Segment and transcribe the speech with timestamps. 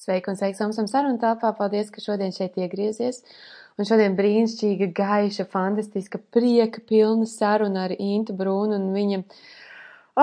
[0.00, 1.50] Sveiki un sveiki Samsam sarunu tāpā.
[1.58, 3.18] Paldies, ka šodien šeit iegriezies.
[3.76, 9.18] Un šodien brīnišķīga, gaiša, fantastiska, prieka pilna saruna ar Intu Brūnu un viņa.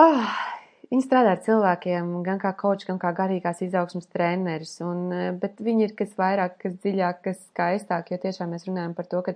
[0.01, 0.31] Oh,
[0.87, 5.59] Viņa strādā ar cilvēkiem, gan kā koč, gan kā garīgās izaugsmas treneris, un, eh, bet
[5.59, 9.33] viņi ir kas vairāk, kas dziļāk, kas skaistāk, jo tiešām mēs runājam par to, ka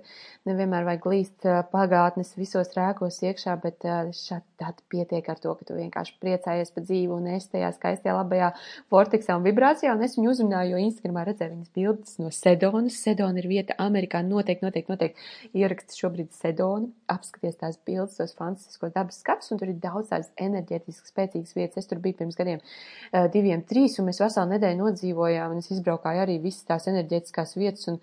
[0.47, 5.51] nevienmēr vajag līst eh, pagātnes visos rēkos iekšā, bet eh, šādi tad pietiek ar to,
[5.59, 8.53] ka tu vienkārši priecājies par dzīvi un esi tajā skaistajā labajā
[8.93, 12.95] vorteksā un vibrācijā, un es viņu uzrunāju, jo Instagramā redzēju viņas bildes no Sedonas.
[13.01, 18.95] Sedona ir vieta Amerikā, noteikti, noteikti, noteikti ieraksti šobrīd Sedonu, apskaties tās bildes, tos fantastiskos
[18.95, 21.83] dabas skats, un tur ir daudz tādas enerģētiskas spēcīgas brīnišķīgas vietas.
[21.83, 25.71] Es tur biju pirms gadiem uh, diviem, trīs, un mēs veselu nedēļu nodzīvojām, un es
[25.71, 27.99] izbraukāju arī visas tās enerģētiskās vietas, un,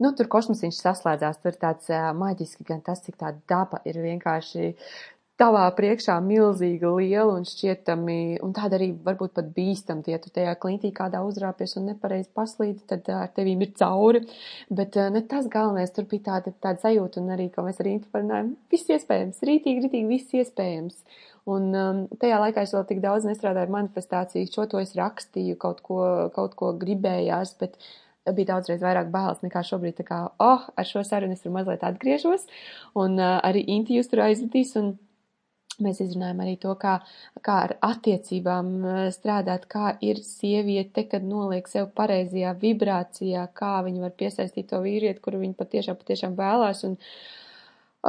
[0.00, 4.74] nu, tur kosmosiņš saslēdzās, tur tāds uh, maģiski gan tas, cik tā daba ir vienkārši
[5.34, 10.52] tavā priekšā milzīga, liela un šķietami, un tāda arī varbūt pat bīstam, ja tu tajā
[10.62, 14.22] klintī kādā uzrāpies un nepareizi paslīdi, tad ar tevīm ir cauri,
[14.70, 18.54] bet ne tas galvenais, tur bija tāda, tāda sajūta un arī, ko mēs arī parunājam,
[18.70, 21.02] viss iespējams, rītīgi, rītīgi, viss iespējams.
[21.50, 25.58] Un um, tajā laikā es vēl tik daudz nestrādāju ar manifestāciju, šo to es rakstīju,
[25.60, 26.00] kaut ko,
[26.32, 27.76] kaut ko gribējās, bet
[28.32, 29.98] bija daudzreiz vairāk bailes nekā šobrīd.
[29.98, 32.46] Tā kā, oh, ar šo sarunu es tur mazliet atgriežos,
[32.96, 34.94] un uh, arī Inti jūs tur aizvedīs, un
[35.84, 36.94] mēs izrunājam arī to, kā,
[37.44, 44.06] kā ar attiecībām uh, strādāt, kā ir sieviete, kad noliek sev pareizajā vibrācijā, kā viņa
[44.06, 46.96] var piesaistīt to vīrieti, kuru viņa patiešām, patiešām vēlās, un,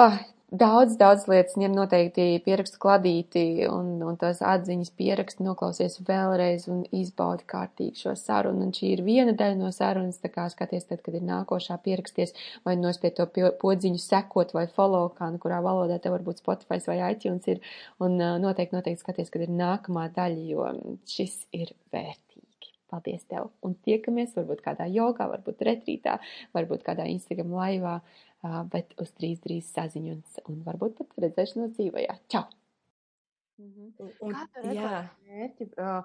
[0.06, 6.68] oh, daudz, daudz lietas ņem noteikti pierakstu kladīti un, un tos atziņas pierakstu noklausies vēlreiz
[6.72, 8.68] un izbaudi kārtīgi šo sarunu.
[8.68, 12.36] Un šī ir viena daļa no sarunas, tā kā skaties tad, kad ir nākošā pieraksties
[12.68, 13.28] vai nospiet to
[13.62, 17.64] podziņu sekot vai follow, kā nu kurā valodā te varbūt Spotify vai iTunes ir.
[18.04, 20.70] Un noteikti, noteikti skaties, kad ir nākamā daļa, jo
[21.10, 22.26] šis ir vērtīgi.
[22.92, 23.50] Paldies tev!
[23.66, 26.20] Un tiekamies varbūt kādā jogā, varbūt retrītā,
[26.56, 27.96] varbūt kādā Instagram laivā
[28.44, 32.20] bet uz drīz, drīz saziņu un, un varbūt pat redzēšanos dzīvajā.
[32.32, 32.46] Čau!
[33.60, 34.12] -hmm.
[34.20, 34.86] un, Kā tu redzi
[35.32, 35.72] mērķi?
[35.80, 36.04] Uh,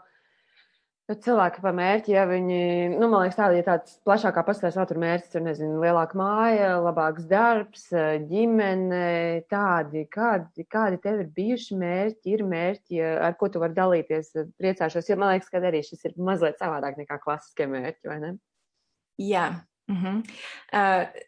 [1.10, 2.58] cilvēki par mērķi, ja viņi,
[2.92, 6.68] nu, man liekas, tāda, ja tāds plašākā paskatās, vēl tur mērķis ir, nezinu, lielāka māja,
[6.84, 7.88] labāks darbs,
[8.30, 14.30] ģimene, tādi, kādi, kādi tev ir bijuši mērķi, ir mērķi, ar ko tu vari dalīties,
[14.60, 18.32] priecāšos, jo man liekas, ka arī šis ir mazliet savādāk nekā klasiskie mērķi, vai ne?
[19.20, 19.48] Jā.
[19.90, 20.22] Mm -hmm.
[20.78, 21.20] uh,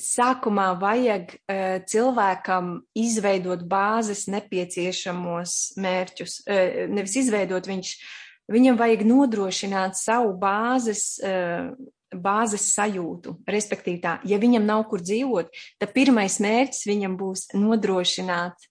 [0.00, 6.38] sākumā vajag uh, cilvēkam izveidot bāzes nepieciešamos mērķus.
[6.44, 7.94] Uh, nevis izveidot, viņš,
[8.50, 11.70] viņam vajag nodrošināt savu bāzes, uh,
[12.14, 13.38] bāzes sajūtu.
[13.50, 18.68] Respektīvi tā, ja viņam nav kur dzīvot, tad pirmais mērķis viņam būs nodrošināt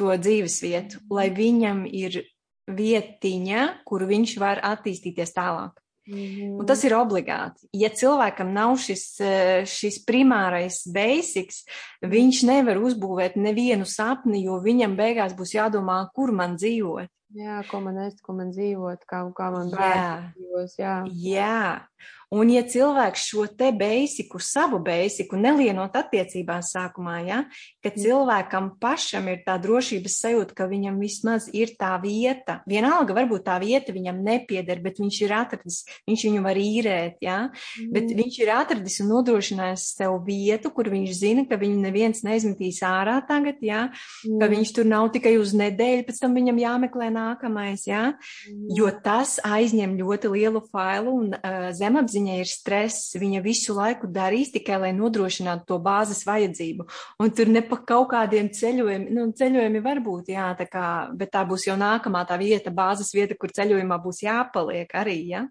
[0.00, 2.22] to dzīves vietu, lai viņam ir
[2.70, 5.81] vietiņa, kur viņš var attīstīties tālāk.
[6.08, 6.56] Mm.
[6.58, 7.68] Un tas ir obligāti.
[7.78, 11.62] Ja cilvēkam nav šis, eh, šis primārais basics,
[12.02, 17.10] viņš nevar uzbūvēt nevienu sapni, jo viņam beigās būs jādomā, kur man dzīvot.
[17.32, 20.74] Jā, ko man ēst, ko man dzīvot, kā, kā man bērns dzīvos.
[20.82, 20.96] Jā.
[21.08, 21.86] jā.
[22.32, 27.40] Un ja cilvēks šo te beisiku, savu beisiku nelienot attiecībās sākumā, ja,
[27.84, 27.98] ka mm.
[28.00, 33.58] cilvēkam pašam ir tā drošības sajūta, ka viņam vismaz ir tā vieta, vienalga varbūt tā
[33.60, 37.90] vieta viņam nepieder, bet viņš ir atradis, viņš viņu var īrēt, ja, mm.
[37.92, 42.80] bet viņš ir atradis un nodrošinājis sev vietu, kur viņš zina, ka viņu neviens neizmetīs
[42.88, 43.90] ārā tagad, ja,
[44.24, 44.40] mm.
[44.40, 48.14] ka viņš tur nav tikai uz nedēļu, pēc tam viņam jāmeklē nākamais, ja,
[48.48, 48.72] mm.
[48.80, 54.06] jo tas aizņem ļoti lielu failu un uh, zemapziņu viņai ir stress, viņa visu laiku
[54.06, 56.86] darīs tikai, lai nodrošinātu to bāzes vajadzību.
[57.22, 60.86] Un tur ne pa kaut kādiem ceļojumiem, nu, ceļojumi var būt, jā, tā kā,
[61.18, 65.48] bet tā būs jau nākamā tā vieta, bāzes vieta, kur ceļojumā būs jāpaliek arī, jā.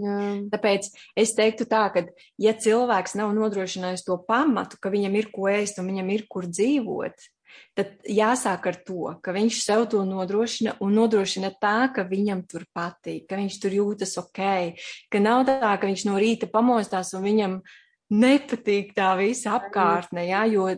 [0.00, 0.40] Jā.
[0.48, 0.88] Tāpēc
[1.20, 2.06] es teiktu tā, ka,
[2.40, 6.48] ja cilvēks nav nodrošinājis to pamatu, ka viņam ir ko ēst un viņam ir kur
[6.48, 7.28] dzīvot,
[7.76, 12.66] tad jāsāk ar to, ka viņš sev to nodrošina un nodrošina tā, ka viņam tur
[12.74, 14.42] patīk, ka viņš tur jūtas ok,
[15.12, 17.58] ka nav tā, ka viņš no rīta pamostās un viņam
[18.12, 20.68] nepatīk tā visa apkārtne, jā, jo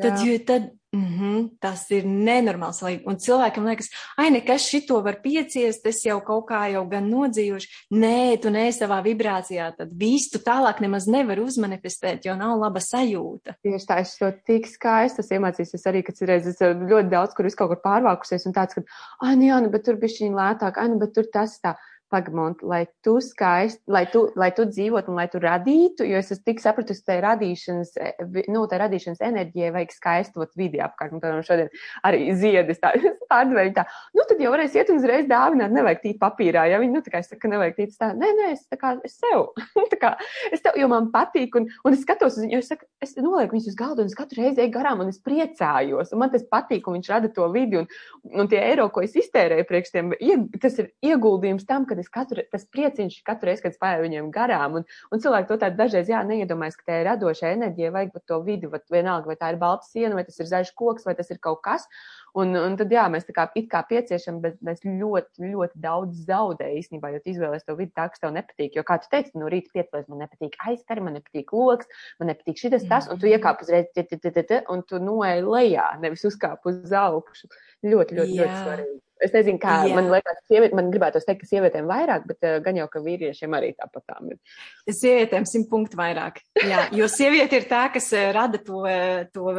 [0.00, 2.82] tad, jo tad mm -hmm, tas ir nenormāls.
[3.06, 7.68] Un cilvēkam liekas, ai, nekas šito var pieciest, es jau kaut kā jau gan nodzīvošu.
[7.90, 13.54] Nē, tu neesi savā vibrācijā, tad visu tālāk nemaz nevar uzmanifestēt, jo nav laba sajūta.
[13.62, 17.46] Tieši tā, es to tik skaisti esmu iemācījies arī, ka reiz es ļoti daudz, kur
[17.46, 18.82] es kaut kur pārvākusies un tāds, ka,
[19.20, 21.76] ai, nu jā, nu, bet tur bišķiņ lētāk, ai, nu, bet tur tas tā
[22.08, 26.30] Pagamont, lai tu skaisti, lai tu, lai tu dzīvotu un lai tu radītu, jo es
[26.32, 28.12] esmu tik sapratusi, tai radīšanas, e,
[28.48, 31.12] nu, tai radīšanas enerģijai vajag skaistot vidi apkārt.
[31.12, 31.68] Un, piemēram, šodien
[32.08, 32.94] arī ziedis tā,
[33.32, 33.84] pārdvēju tā,
[34.16, 37.20] nu, tad jau varēs iet uzreiz dāvināt, nevajag tīt papīrā, ja viņi, nu, tā kā
[37.20, 37.92] es saku, nevajag tīt.
[38.00, 39.50] Tā, nē, nē, es tā kā, es sev,
[39.92, 40.14] tā kā,
[40.54, 43.14] es tev, jo man patīk, un, un es skatos uz viņu, jo es saku, es
[43.20, 46.32] nolieku viņus uz galdu, un es katru reizi eju garām, un es priecājos, un man
[46.32, 47.88] tas patīk, un viņš rada to vidi, un,
[48.32, 50.12] un tie eiro, ko es iztērēju priekš tiem,
[50.62, 54.04] tas ir ieguldījums tam, ka kad es katru, tas prieciņš katru reizi, kad es pāju
[54.04, 57.92] viņiem garām, un, un cilvēki to tādu dažreiz, jā, neiedomājas, ka tā ir radoša enerģija,
[57.94, 61.06] vajag to vidi, vai vienalga, vai tā ir balta siena, vai tas ir zaļš koks,
[61.08, 61.88] vai tas ir kaut kas,
[62.38, 66.22] un, un tad, jā, mēs tā kā it kā pieciešam, bet mēs ļoti, ļoti daudz
[66.28, 69.34] zaudējam īstenībā, jo tu izvēlējies to vidi tā, kas tev nepatīk, jo, kā tu teici,
[69.40, 71.90] no rīta piecēlies, man nepatīk aizkari, man nepatīk loks,
[72.20, 73.90] man nepatīk šitas, tas, un tu iekāp uzreiz,
[74.68, 77.50] un tu noej lejā, nevis uzkāp uz augšu.
[77.86, 78.98] Ļoti, ļoti, ļoti svarīgi.
[79.24, 79.94] Es nezinu, kā Jā.
[79.96, 83.56] man liekas, sieviet, man gribētu teikt, ka sievietēm vairāk, bet uh, gan jau, ka vīriešiem
[83.58, 84.38] arī tāpatām ir.
[84.86, 86.38] Sievietēm simt punktu vairāk.
[86.62, 89.54] Jā, jo sieviete ir tā, kas uh, rada to, uh, to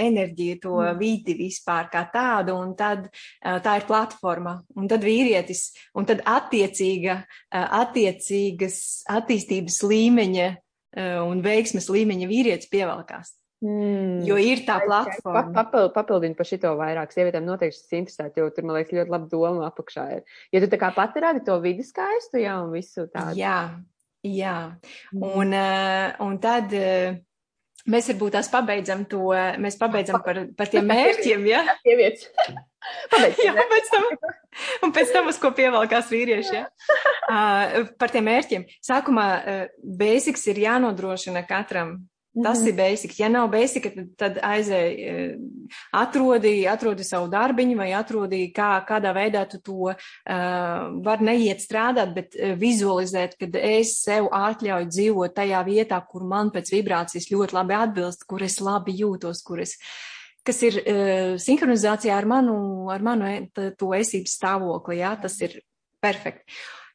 [0.00, 0.98] enerģiju, to mm.
[0.98, 3.06] vidi vispār kā tādu, un tad
[3.42, 4.56] tā ir platforma.
[4.78, 5.66] Un tad vīrietis,
[5.98, 7.20] un tad attiecīga,
[7.52, 8.78] attiecīgas
[9.10, 10.50] attīstības līmeņa
[11.24, 13.34] un veiksmes līmeņa vīrietis pievelkās.
[13.62, 14.24] Mm.
[14.26, 15.46] Jo ir tā platforma.
[15.54, 17.14] Papild, papildini par šito vairāk.
[17.14, 20.24] Sievietēm noteikti šis interesē, jo tur, man liekas, ļoti laba doma apakšā ir.
[20.52, 23.38] Ja tu tā kā pati radi to vidi skaistu, jā, un visu tādu.
[23.40, 23.58] Jā,
[24.26, 24.56] jā.
[25.14, 25.24] Mm.
[25.30, 27.16] Un, eh, un tad eh,
[27.88, 31.64] mēs varbūt tās pabeidzam to, mēs pabeidzam par, par tiem mērķiem, jā?
[31.86, 32.28] Sievietes.
[33.46, 34.08] jā, pēc tam,
[34.84, 36.66] un pēc tam uz ko pievalkās vīrieši, jā?
[37.30, 38.66] Uh, par tiem mērķiem.
[38.84, 42.02] Sākumā uh, basics ir jānodrošina katram
[42.42, 42.68] Tas mm -hmm.
[42.68, 43.20] ir basic.
[43.20, 45.36] Ja nav basic, tad, tad aizēj, e,
[45.92, 49.94] atrodi, atrodi savu darbiņu vai atrodi, kā, kādā veidā tu to uh,
[51.04, 56.50] var neiet strādāt, bet uh, vizualizēt, kad es sev atļauju dzīvot tajā vietā, kur man
[56.50, 59.78] pēc vibrācijas ļoti labi atbilst, kur es labi jūtos, kur es,
[60.42, 63.30] kas ir uh, sinhronizācijā ar manu, ar manu
[63.78, 65.60] to esības stāvokli, jā, tas ir
[66.02, 66.52] perfekti.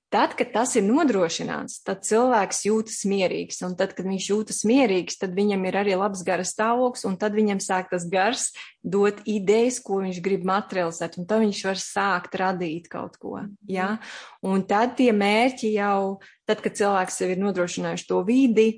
[0.10, 5.20] Tad, kad tas ir nodrošināts, tad cilvēks jūtas mierīgs, un tad, kad viņš jūtas mierīgs,
[5.22, 8.48] tad viņam ir arī labs gara stāvoklis, un tad viņam sāk tas gars
[8.82, 13.38] dot idejas, ko viņš grib materializēt, un tad viņš var sākt radīt kaut ko.
[13.70, 14.00] Ja?
[14.42, 16.18] Un tad tie mērķi jau,
[16.50, 18.70] tad, kad cilvēks sev ir nodrošinājuši to vidi,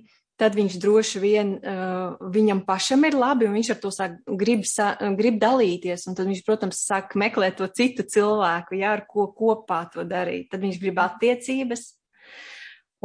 [0.42, 4.66] tad viņš droši vien uh, viņam pašam ir labi, un viņš ar to sāk grib,
[5.20, 9.84] grib dalīties, un tad viņš, protams, sāk meklēt to citu cilvēku, jā, ar ko kopā
[9.94, 10.50] to darīt.
[10.50, 11.92] Tad viņš grib attiecības,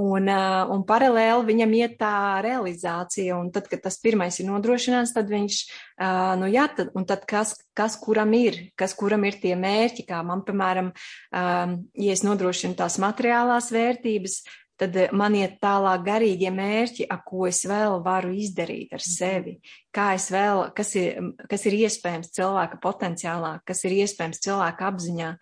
[0.00, 5.14] un, uh, un paralēli viņam iet tā realizācija, un tad, kad tas pirmais ir nodrošināts,
[5.16, 5.62] tad viņš,
[6.00, 10.04] uh, nu jā, tad, un tad kas, kas kuram ir, kas kuram ir tie mērķi,
[10.08, 14.40] kā man, piemēram, um, ja es nodrošinu tās materiālās vērtības,
[14.80, 19.56] tad eh, man iet tālāk garīgie mērķi, a, ko es vēl varu izdarīt ar sevi,
[19.94, 25.32] kā es vēl, kas ir, kas ir iespējams cilvēka potenciālā, kas ir iespējams cilvēka apziņā.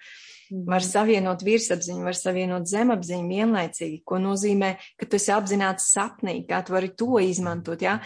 [0.55, 0.87] Var mhm.
[0.87, 6.77] savienot virsapziņu, var savienot zemapziņu vienlaicīgi, ko nozīmē, ka tu esi apzināts sapnī, kā tu
[6.77, 7.99] vari to izmantot, jā.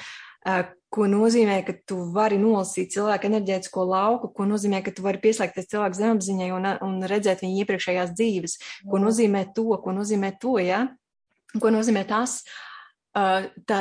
[0.46, 0.66] Ja?
[0.88, 5.68] Ko nozīmē, ka tu vari nolasīt cilvēku enerģētisko lauku, ko nozīmē, ka tu vari pieslēgties
[5.68, 8.54] cilvēku zemapziņai un, un redzēt viņa iepriekšējās dzīves,
[8.88, 10.54] ko nozīmē to, ko nozīmē to.
[10.64, 10.86] Ja?
[11.56, 12.42] Ko nozīmē tas?
[13.16, 13.80] Uh, tā,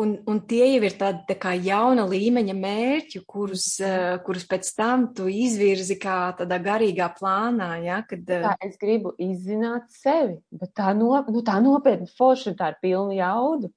[0.00, 4.72] un, un tie jau ir tādi tā kā jauna līmeņa mērķi, kurus, uh, kurus pēc
[4.74, 7.70] tam tu izvirzi kā tādā garīgā plānā.
[7.84, 12.56] Ja, kad, uh, tā, es gribu izzināt sevi, bet tā, no, nu, tā nopietni forši
[12.58, 13.70] tā ir pilna jauda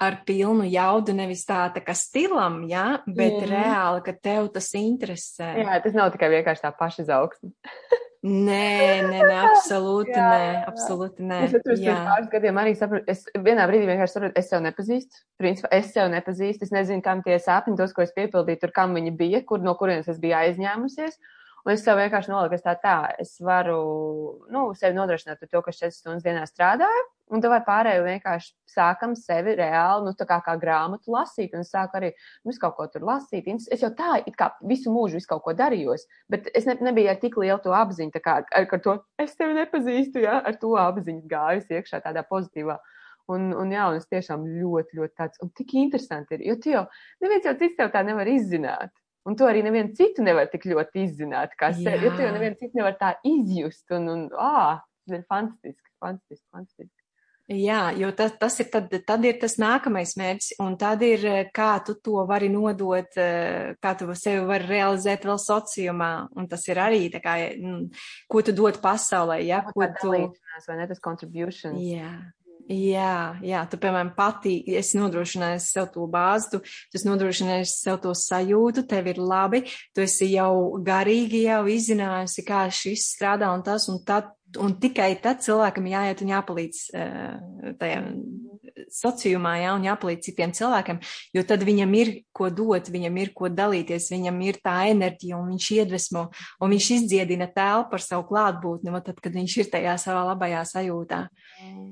[0.00, 3.48] ar pilnu jaudu, nevis tā, tā kā stilam, ja, bet mm.
[3.50, 5.50] reāli, ka tev tas interesē.
[5.60, 7.52] Jā, tas nav tikai vienkārši tā paša izaugsme.
[8.20, 11.38] Nē, nē, nē, absolūti jā, nē, absolūti nē.
[11.46, 15.22] Es pirms pāris gadiem arī sapratu, es vienā brīdī vienkārši sapratu, es sev nepazīstu.
[15.40, 18.92] Principā es sev nepazīstu, es nezinu, kam tie sapņi, tos, ko es piepildīju, tur kam
[18.98, 21.16] viņi bija, kur no kurienes es biju aizņēmusies.
[21.66, 23.80] Un es sev vienkārši noliku, ka tā, tā, es varu,
[24.52, 29.12] nu, sevi nodrošināt ar to, ka 4 stundas dienā strādāju, un tad pārējo vienkārši sākam
[29.18, 32.12] sevi reāli, nu, tā kā, kā grāmatu lasīt, un sāku arī,
[32.44, 33.50] nu, es kaut ko tur lasīt.
[33.70, 37.12] Es jau tā, it kā visu mūžu visu kaut ko darījos, bet es ne, nebiju
[37.12, 40.56] ar tik lielu to apziņu, tā kā ar, ar to, es tevi nepazīstu, ja, ar
[40.62, 42.80] to apziņu gājus iekšā tādā pozitīvā.
[43.30, 46.72] Un, un jā, un es tiešām ļoti, ļoti tāds, un tik interesanti ir, jo tu
[46.72, 46.86] jau,
[47.22, 48.90] neviens jau cits tev tā nevar izzināt.
[49.28, 52.06] Un to arī nevienu citu nevar tik ļoti izzināt, kā sevi.
[52.06, 53.84] Jo tu jau nevienu citu nevar tā izjust.
[53.96, 56.96] Un, un ā, tas ir fantastiski, fantastiski, fantastiski.
[57.50, 61.72] Jā, jo tas, tas ir, tad, tad ir tas nākamais mērķis, un tad ir, kā
[61.82, 63.16] tu to vari nodot,
[63.82, 67.88] kā tu sevi vari realizēt vēl sociumā, un tas ir arī tā kā, nu,
[68.30, 70.14] ko tu dod pasaulē, ja, ko tu.
[70.68, 71.80] Vai ne tas contributions?
[71.82, 72.12] Jā.
[72.68, 78.00] Jā, jā, tu, piemēram, pati esi nodrošinājis sev to bāzi, tu, tu esi nodrošinājis sev
[78.04, 79.62] to sajūtu, tev ir labi,
[79.94, 84.28] tu esi jau garīgi jau izzinājusi, kā šis strādā un tas, un, tad,
[84.60, 88.02] un tikai tad cilvēkam jāiet un jāpalīdz uh, tajā
[88.90, 91.00] sociumā, jā, un jāpalīdz citiem cilvēkiem,
[91.36, 95.50] jo tad viņam ir ko dot, viņam ir ko dalīties, viņam ir tā enerģija, un
[95.54, 96.28] viņš iedvesmo,
[96.60, 101.24] un viņš izdziedina telpu par savu klātbūtni, tad, kad viņš ir tajā savā labajā sajūtā.
[101.64, 101.90] Mm.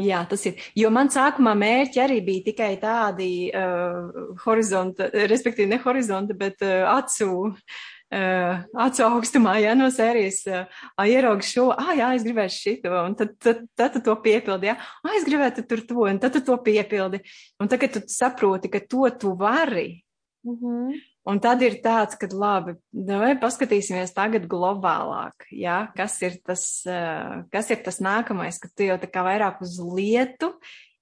[0.00, 0.22] Jā.
[0.28, 0.60] Tas ir.
[0.78, 6.86] Jo man sākumā mērķi arī bija tikai tādi uh, horizonta, respektīvi ne horizonta, bet uh,
[6.94, 12.94] acu, uh, acu augstumā, jā, no sērijas, uh, ieraugu šo, ah, jā, es gribētu šito,
[13.02, 16.38] un tad, tad, tad tu to piepildi, jā, ah, es gribētu tur to, un tad
[16.38, 17.20] tu to piepildi.
[17.60, 20.00] Un tagad tu saproti, ka to tu vari.
[20.44, 21.13] Mm -hmm.
[21.24, 27.44] Un tad ir tāds, ka labi, vai paskatīsimies tagad globālāk, jā, kas ir tas, eh,
[27.52, 30.52] kas ir tas nākamais, ka tu jau tā kā vairāk uz lietu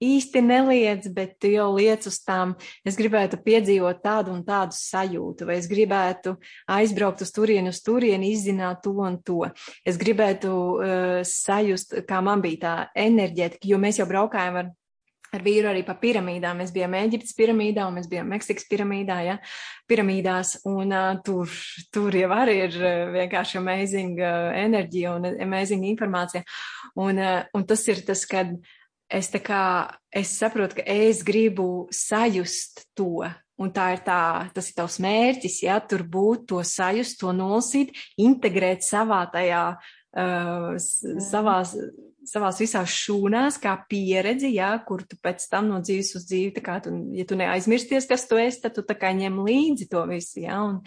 [0.02, 2.54] īsti neliec, bet tu jau liec uz tām,
[2.86, 6.36] es gribētu piedzīvot tādu un tādu sajūtu, vai es gribētu
[6.70, 9.46] aizbraukt uz turieni, uz turieni, izzināt to un to.
[9.86, 12.74] Es gribētu uh, sajust, kā man bija tā
[13.08, 14.72] enerģētika, jo mēs jau braukājam ar
[15.32, 16.58] ar vīru arī pa piramīdām.
[16.60, 19.38] Mēs bijām Eģiptes piramīdā un mēs bijām Meksikas piramīdā, ja,
[19.88, 21.52] piramīdās, un uh, tur,
[21.94, 22.76] tur jau arī ir
[23.14, 26.44] vienkārši amazing uh, enerģija un amazing informācija.
[27.00, 28.52] Un, uh, un tas ir tas, kad
[29.12, 29.62] es tā kā,
[30.12, 33.24] es saprotu, ka es gribu sajust to.
[33.62, 34.20] Un tā ir tā,
[34.52, 39.64] tas ir tavs mērķis, ja tur būt, to sajust, to nolasīt, integrēt savā tajā,
[40.12, 40.72] uh,
[41.24, 41.76] savās
[42.28, 46.62] savās visās šūnās, kā pieredzi, jā, kur tu pēc tam no dzīves uz dzīvi, tā
[46.64, 50.04] kā tu, ja tu neaizmirsties, kas tu esi, tad tu tā kā ņem līdzi to
[50.10, 50.78] visu, jā, un,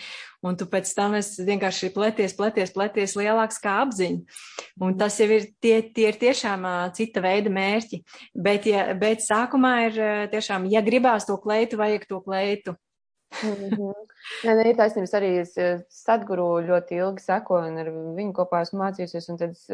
[0.45, 4.39] un tu pēc tam esi vienkārši pleties, pleties, pleties lielāks kā apziņa.
[4.85, 8.01] Un tas jau ir, tie, tie ir tiešām uh, cita veida mērķi,
[8.47, 12.79] bet, ja, bet sākumā ir uh, tiešām, ja gribās to kleitu, vajag to kleitu.
[13.43, 13.93] Mm -hmm.
[14.45, 15.13] Nē, nē, ir taisnības.
[15.17, 15.29] Arī
[15.93, 19.67] Sadguru ļoti ilgi sekoju un ar viņu kopā esmu mācījusies, un tad es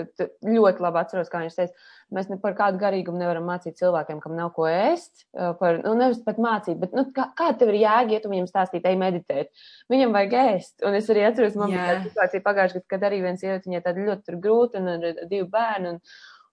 [0.44, 4.36] ļoti labi atceros, kā viņš teica, mēs ne par kādu garīgumu nevaram mācīt cilvēkiem, kam
[4.36, 5.26] nav ko ēst,
[5.62, 8.50] par, nu, nevis pat mācīt, bet, nu, kā, kā tev ir jēga, ja tu viņam
[8.52, 12.82] stāstīt, ej meditēt, viņam vajag ēst, un es arī atceros, man bija tāda situācija pagājuši,
[12.82, 16.04] kad, kad arī viens sieviete, viņai tāda ļoti grūta un ar divu bērnu, un,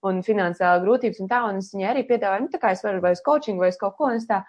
[0.09, 3.03] un finansiāli grūtības un tā, un es viņai arī piedāvāju, nu, tā kā es varu
[3.03, 4.45] vai uz coaching vai uz kaut ko, un es tā,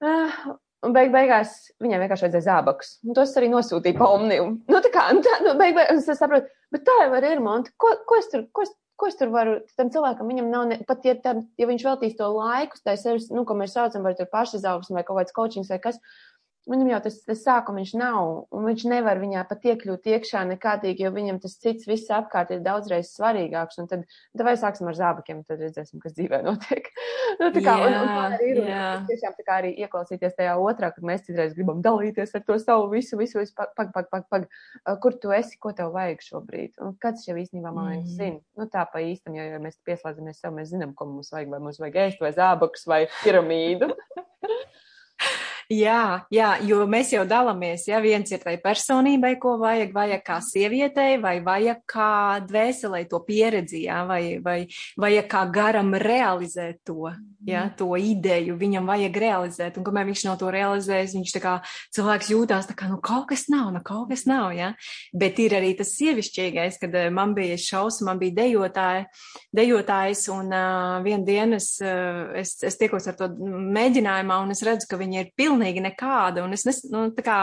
[0.00, 0.54] uh,
[0.84, 2.96] Un beig beigās viņai vienkārši vajadzēja zābakus.
[3.06, 4.46] Un tos arī nosūtīja pa omniju.
[4.70, 7.72] Nu, tā kā, nu, tā, nu, beig beigās es saprotu, bet tā jau ir, Monti.
[7.80, 10.78] Ko, ko es tur, ko es, ko es tur varu, tam cilvēkam viņam nav, ne,
[10.88, 14.14] pat ja, tam, ja viņš veltīs to laiku, tā sevis, nu, ko mēs saucam, vai
[14.18, 15.98] tur pašizaugsme vai kaut kāds coachings vai kas,
[16.64, 21.10] Viņam jau tas, tas sākums nav, un viņš nevar viņā pat iekļūt iekšā nekādīgi, jo
[21.12, 23.76] viņam tas cits viss apkārt ir daudzreiz svarīgāks.
[23.82, 26.88] Un tad, tad vai sāksim ar zābakiem, tad redzēsim, kas dzīvē notiek.
[27.42, 28.62] nu, tā kā, jā, un, un tā arī ir.
[29.10, 32.88] Tiešām tā kā arī ieklausīties tajā otrā, kad mēs citreiz gribam dalīties ar to savu
[32.94, 34.48] visu, visu, visu, pag, pag, pag, pag, pag,
[35.04, 36.80] kur tu esi, ko tev vajag šobrīd.
[36.80, 38.16] Un kāds jau īstenībā man liekas mm.
[38.22, 38.40] zina.
[38.56, 41.60] Nu, tā pa īstam, ja, ja mēs pieslēdzamies sev, mēs zinām, ko mums vajag, vai
[41.68, 43.92] mums vajag ēst vai zābakus vai piramīdu.
[45.74, 50.38] Jā, jā, jo mēs jau dalāmies, ja viens ir tai personībai, ko vajag, vajag kā
[50.44, 52.10] sievietei, vai vajag kā
[52.44, 54.58] dvēselē to pieredzi, jā, vai, vai
[55.00, 57.10] vajag kā garam realizēt to,
[57.46, 57.74] jā, mhm.
[57.78, 61.54] to ideju, viņam vajag realizēt, un kamēr viņš nav to realizējis, viņš kā
[61.94, 64.72] cilvēks jūtās tā kā, nu kaut kas nav, nu kaut kas nav, jā,
[65.12, 69.06] bet ir arī tas sievišķīgais, kad eh, man bija šaus, man bija dejotāja,
[69.54, 74.62] dejotājs, un uh, vienu dienu es, uh, es, es tiekos ar to mēģinājumā, un es
[74.66, 76.44] redzu, ka viņi ir pilnīgi nekāda.
[76.44, 77.38] Un es nes, nu, tā kā.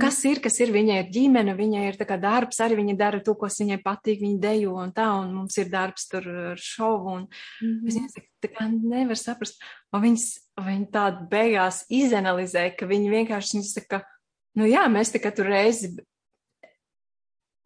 [0.00, 3.58] Kas ir, kas ir, viņai ir ģimene, viņai ir darbs, arī viņa dara to, kas
[3.60, 7.14] viņai patīk, viņa dejo un tā, un mums ir darbs tur ar šovu.
[7.16, 7.88] Un mm -hmm.
[7.88, 10.26] es vienkārši tā kā nevaru saprast, vai viņas,
[10.60, 14.02] viņi tādu beigās izanalizē, ka viņi vienkārši, viņas saka,
[14.54, 15.96] nu jā, mēs kā tur reizi,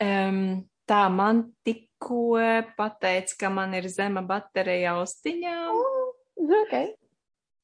[0.02, 2.38] um, tā man tikko
[2.76, 5.56] pateica, ka man ir zema baterija austiņā.
[5.70, 6.14] Oh,
[6.64, 6.94] okay.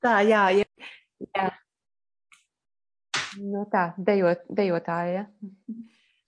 [0.00, 0.66] Tā, jā, jā.
[1.34, 1.65] jā.
[3.40, 5.26] Nu tā, dejot, dejotāja.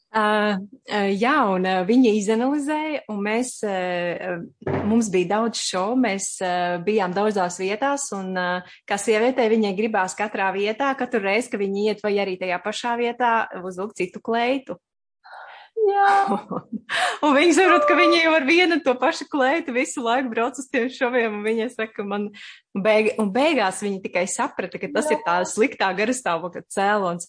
[0.09, 0.57] Uh,
[0.95, 4.41] uh, jā, un uh, viņa izanalizēja, un mēs, uh,
[4.89, 10.17] mums bija daudz šovu, mēs uh, bijām daudzās vietās, un uh, kā sievietē viņai gribās
[10.19, 14.79] katrā vietā, katru reizi, ka viņa iet vai arī tajā pašā vietā uzvilkt citu kleitu.
[17.25, 20.69] Un viņi saprot, ka viņi jau ar vienu to pašu kleitu visu laiku brauc uz
[20.73, 22.29] tiem šoviem, un viņi saka, man,
[22.75, 25.17] beig, un beigās viņi tikai saprata, ka tas Jā.
[25.17, 27.29] ir tā sliktā garastāvokļa cēlons.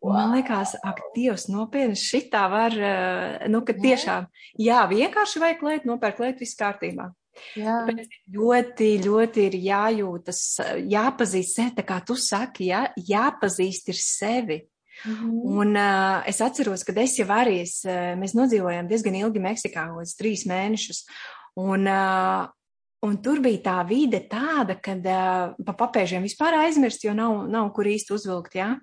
[0.00, 0.12] Wow.
[0.12, 4.28] Man liekas, ak, Dievs, nopietni, šitā var, eh, nu, ka tiešām,
[4.60, 7.10] jā, vienkārši vajag klēt, nopērk klēt, viss kārtībā.
[7.56, 7.80] Jā.
[7.88, 10.40] Bet ļoti, ļoti ir jājūtas,
[10.92, 14.58] jāpazīst sevi, tā kā tu saki, jā, jāpazīst ir sevi.
[15.04, 15.30] -hmm.
[15.60, 19.88] Un uh, es atceros, ka es jau arī, es, uh, mēs nodzīvojām diezgan ilgi Meksikā,
[19.92, 21.06] līdz trīs mēnešus.
[21.56, 22.48] Un, uh,
[23.02, 27.72] un tur bija tā vide tāda, ka uh, pa papēžiem vispār aizmirst, jo nav, nav
[27.72, 28.76] kur īsti uzvilkt, jā.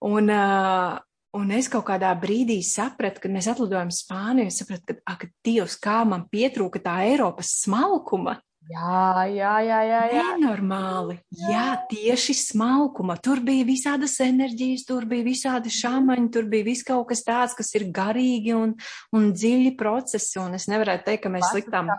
[0.00, 1.00] Un, uh,
[1.34, 6.04] Un es kaut kādā brīdī sapratu, kad mēs atlidojam Spāniju, sapratu, ka, ak, Dievs, kā
[6.06, 8.36] man pietrūka tā Eiropas smalkuma.
[8.72, 10.00] Jā, jā, jā, jā.
[10.08, 10.24] jā.
[10.38, 11.18] Nenormāli.
[11.50, 13.18] Jā, tieši smalkuma.
[13.20, 17.74] Tur bija visādas enerģijas, tur bija visādi šāmaņi, tur bija viss kaut kas tāds, kas
[17.76, 18.72] ir garīgi un,
[19.12, 20.38] un dziļi procesi.
[20.40, 21.92] Un es nevarētu teikt, ka mēs sliktām.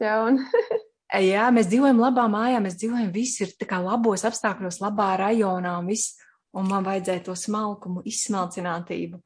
[0.00, 0.40] Jā, un...
[1.32, 5.76] jā, mēs dzīvojam labā mājā, mēs dzīvojam, viss ir tā kā labos apstākļos, labā rajonā
[5.82, 6.16] un viss
[6.56, 9.20] un man vajadzēja to smalkumu, izsmalcinātību.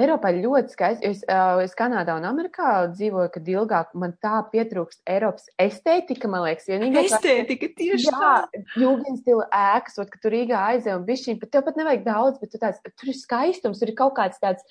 [0.00, 1.10] Eiropā ir ļoti skaisti.
[1.10, 1.20] Es,
[1.64, 7.04] es Kanādā un Amerikā dzīvoju, kad ilgāk man tā pietrūkst Eiropas estētika, man liekas, vienīgā.
[7.08, 8.62] Estētika tieši jā, tā.
[8.80, 12.40] Jūgens stila ēkas, ot, ka tur Rīgā aizē un bišķiņ, bet tev pat nevajag daudz,
[12.42, 14.64] bet tu tāds, tur ir skaistums, tur ir kaut kāds tāds,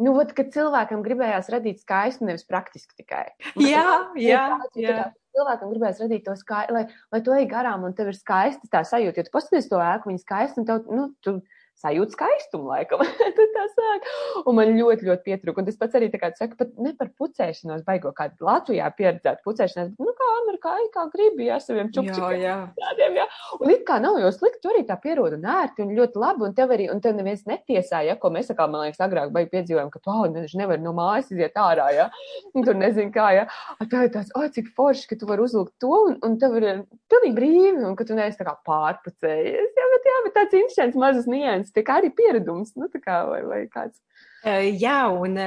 [0.00, 3.26] nu, ot, ka cilvēkam gribējās radīt skaistu, nevis praktiski tikai.
[3.60, 3.86] Jā,
[4.20, 4.48] jā,
[4.78, 5.10] jā.
[5.36, 8.80] Cilvēkam gribēs radīt to skaistu, lai, lai tu ej garām un tev ir skaista tā
[8.88, 9.20] sajūta.
[9.20, 11.40] Jo tu paskaties to ēku, viņa skaista un tev, nu, tu
[11.82, 13.02] sajūt skaistumu, laikam.
[13.38, 14.08] Tad tā sāk.
[14.44, 15.62] Un man ļoti, ļoti pietrūka.
[15.62, 19.42] Un tas pats arī tā kā saka, pat ne par pucēšanos, baigo kādu Latvijā pieredzēt
[19.46, 22.40] pucēšanos, bet, nu, kā Amerikā, kā gribi, jā, saviem čupčikiem.
[22.42, 23.04] Jā, jā.
[23.16, 23.26] Jā.
[23.60, 26.44] Un it kā nav jau slikti, tu arī tā pierod un ērti un ļoti labi,
[26.48, 29.52] un tev arī, un tev neviens netiesā, ja, ko mēs, kā, man liekas, agrāk baigi
[29.54, 32.08] piedzīvojam, ka, wow, nevis nevar no mājas iziet ārā, ja,
[32.52, 33.46] un tur nezinu kā, ja.
[33.80, 36.68] Tā ir tāds, oi, cik forši, ka tu vari uzlūkt to, un, un tev ir
[37.12, 41.28] pilnīgi brīvi, un ka tu neesi tā kā pārpucējies, bet, jā, bet tāds interesants mazas
[41.30, 43.98] nianses tikai arī pieredums, nu, tā kā vai, vai kāds.
[44.46, 45.38] Jā, un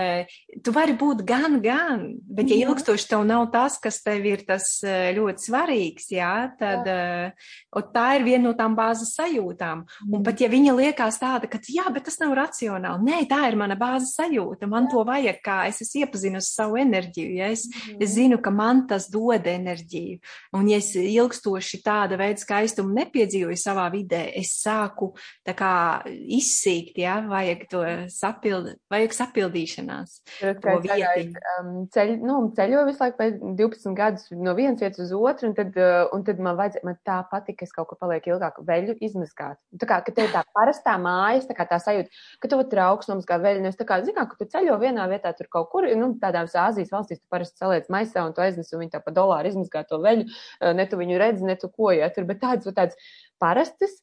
[0.63, 4.65] tu vari būt gan, gan, bet ja ilgstoši tev nav tas, kas tev ir tas
[4.83, 7.83] ļoti svarīgs, jā, tad jā.
[7.93, 9.85] tā ir viena no tām bāzes sajūtām.
[10.09, 13.57] Un pat ja viņa liekas tāda, ka jā, bet tas nav racionāli, nē, tā ir
[13.59, 14.91] mana bāzes sajūta, man jā.
[14.93, 18.01] to vajag, kā es esmu iepazinusi savu enerģiju, ja es, mm.
[18.03, 20.19] es zinu, ka man tas dod enerģiju.
[20.59, 25.13] Un ja es ilgstoši tāda veida skaistumu nepiedzīvoju savā vidē, es sāku
[25.47, 25.73] tā kā
[26.09, 30.15] izsīkt, jā, vajag to sapildīt vajag sapildīšanās.
[31.59, 35.55] Um, ceļ, nu, ceļoju visu laiku pēc 12 gadus no vienas vietas uz otru, un
[35.57, 38.57] tad, uh, un tad man, vajadz, man tā patika, ka es kaut kur palieku ilgāk
[38.65, 39.59] veļu izmazgāt.
[39.81, 43.11] Tā kā, ka te ir tā parastā mājas, tā kā tā sajūta, ka vari trauks
[43.11, 43.63] nomazgā veļu.
[43.63, 46.57] Nu, es tā kā, zinu, ka tu ceļo vienā vietā tur kaut kur, nu, tādās
[46.59, 49.85] Āzijas valstīs tu parasti saliec maisā un tu aiznes un viņi tā pa dolāru izmazgā
[49.89, 53.11] to veļu, uh, ne tu viņu redzi, ne tu ko, ja tur, bet tāds, tāds
[53.41, 53.99] parastas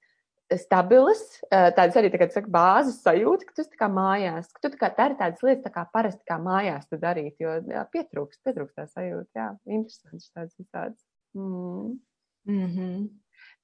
[0.54, 4.70] stabilas, tādas arī, tā kā saka, bāzes sajūta, ka tu esi kā mājās, ka tu
[4.74, 8.42] tā kā dari tādas lietas, tā kā parasti kā mājās tu darīt, jo jā, pietrūkst,
[8.46, 11.00] pietrūkst tā sajūta, jā, interesants tāds visāds.
[11.35, 11.98] Mm.
[12.46, 13.09] Mm -hmm.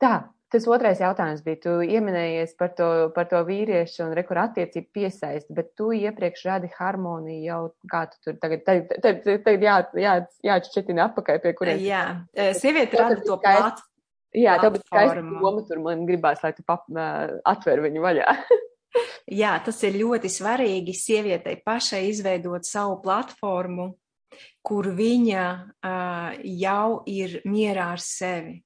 [0.02, 4.88] Tā, tas otrais jautājums bija, tu ieminējies par to, par to vīriešu un rekur attiecību
[4.92, 9.76] piesaisti, bet tu iepriekš radi harmoniju jau, kā tu tur tagad, tagad, tagad, tagad jā,
[9.94, 11.78] jā, jāatšķetina apakaļ pie kuriem.
[11.78, 12.04] Jā,
[12.52, 13.82] sieviete rada to plātu
[14.32, 16.86] Jā, tā būtu skaista doma, tur man gribās, lai tu pap,
[17.44, 18.36] atver viņu vaļā.
[19.42, 23.92] Jā, tas ir ļoti svarīgi sievietei pašai izveidot savu platformu,
[24.64, 28.60] kur viņa uh, jau ir mierā ar sevi.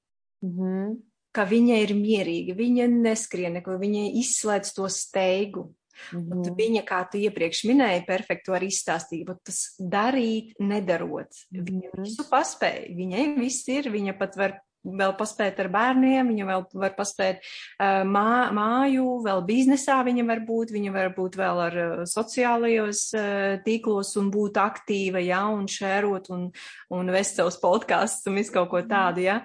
[0.44, 0.94] Mm -hmm.
[1.36, 5.74] Ka viņa ir mierīga, viņa neskrien neko, viņa izslēdz to steigu.
[6.12, 6.56] Mm -hmm.
[6.56, 11.32] Viņa, kā tu iepriekš minēji, perfekti var izstāstīt, bet tas darīt, nedarot.
[11.50, 11.64] Mm -hmm.
[11.70, 12.02] Viņa mhm.
[12.02, 16.94] visu paspēja, viņai viss ir, viņa pat var vēl paspēt ar bērniem, viņa vēl var
[16.96, 22.04] paspēt uh, mā, māju, vēl biznesā viņa var būt, viņa var būt vēl ar uh,
[22.08, 26.48] sociālajos uh, tīklos un būt aktīva, jā, un šērot un,
[26.94, 29.40] un vest savus podkāstus un visu kaut ko tādu, jā.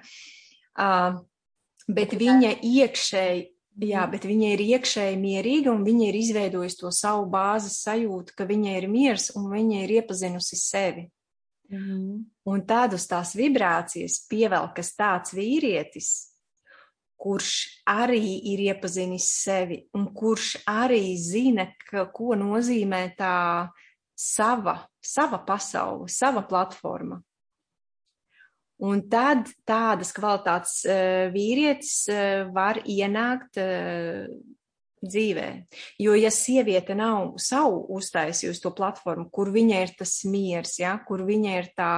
[0.72, 1.22] Uh,
[1.88, 3.42] bet viņa iekšēji,
[3.88, 8.46] jā, bet viņa ir iekšēji mierīga un viņa ir izveidojusi to savu bāzes sajūtu, ka
[8.48, 11.08] viņa ir miers un viņa ir iepazinusi sevi.
[11.72, 12.24] -hmm.
[12.44, 16.10] Un tad uz tās vibrācijas pievelkas tāds vīrietis,
[17.16, 23.70] kurš arī ir iepazinis sevi un kurš arī zina, ka, ko nozīmē tā
[24.14, 27.22] sava, sava pasaule, sava platforma.
[28.82, 34.26] Un tad tādas kvalitātes uh, vīrietis uh, var ienākt uh,
[35.02, 35.48] dzīvē.
[36.02, 41.24] Jo, ja sieviete nav savu uztaisījusi to platformu, kur viņa ir tas miers, ja, kur
[41.26, 41.92] viņa ir tā,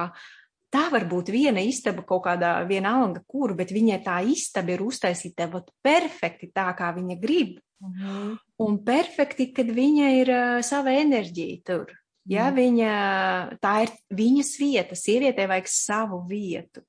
[0.73, 5.49] tā var būt viena istaba kaut kādā vienalga kur, bet viņai tā istaba ir uztaisīta
[5.51, 7.59] vat perfekti tā, kā viņa grib.
[7.83, 8.33] Mhm.
[8.65, 11.93] Un perfekti, kad viņa ir uh, sava enerģija tur.
[12.25, 12.57] Ja mhm.
[12.57, 12.91] viņa,
[13.61, 16.81] tā ir viņas vieta, sievietē vajag savu vietu.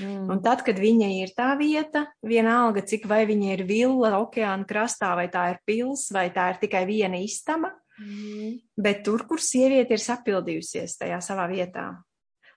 [0.00, 0.30] Mm.
[0.32, 5.12] Un tad, kad viņai ir tā vieta, vienalga, cik vai viņa ir villa okeāna krastā,
[5.18, 8.50] vai tā ir pils, vai tā ir tikai viena istaba, mm.
[8.80, 11.90] bet tur, kur sieviete ir sapildījusies tajā savā vietā.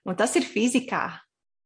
[0.08, 1.06] Un tas ir fizikā.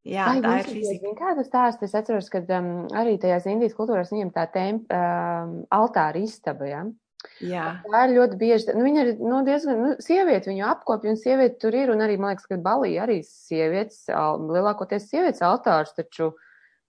[0.03, 1.13] Jā, Ai, tā ir fizika.
[1.15, 1.85] Kā tas stāsts?
[1.87, 6.83] Es atceros, ka um, arī tajās Indijas kultūrās viņam tā temp, um, altāra istaba, ja?
[7.43, 7.67] Jā.
[7.87, 8.75] Tā ir ļoti bieži.
[8.77, 12.19] Nu, viņa ir nu, diezgan, nu, sieviete viņu apkopja, un sieviete tur ir, un arī,
[12.21, 16.33] man liekas, ka Balī arī sievietes, lielākoties sievietes altārs, taču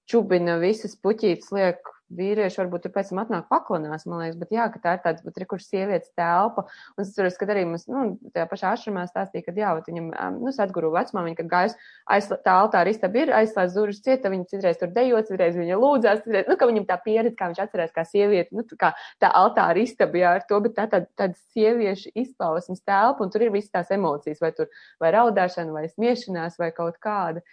[0.09, 4.67] čubina visas puķītes liek vīrieši varbūt tur pēc tam atnāk paklanās, man liekas, bet jā,
[4.73, 6.65] ka tā ir tāds, bet kur sievietes telpa.
[6.97, 10.53] Un es ceros, ka arī mums, nu, tajā pašā ašramā stāstīja, ka jā, viņam, nu,
[10.55, 11.77] sadguru vecumā, viņa, kad gājas,
[12.15, 16.23] aizslē, tā altāra istaba ir, aizslēdz durvis cieta, viņa citreiz tur dejot, citreiz viņa lūdzās,
[16.25, 19.83] citreiz, nu, ka viņam tā pieredze, kā viņš atcerās, kā sieviete, nu, kā tā altāra
[19.83, 23.73] istaba, jā, ar to, bet tā tāda, tāda sieviešu izpausmes telpa, un tur ir visas
[23.73, 24.71] tās emocijas, vai tur,
[25.01, 27.43] vai raudāšana, vai smiešanās, vai kaut kāda.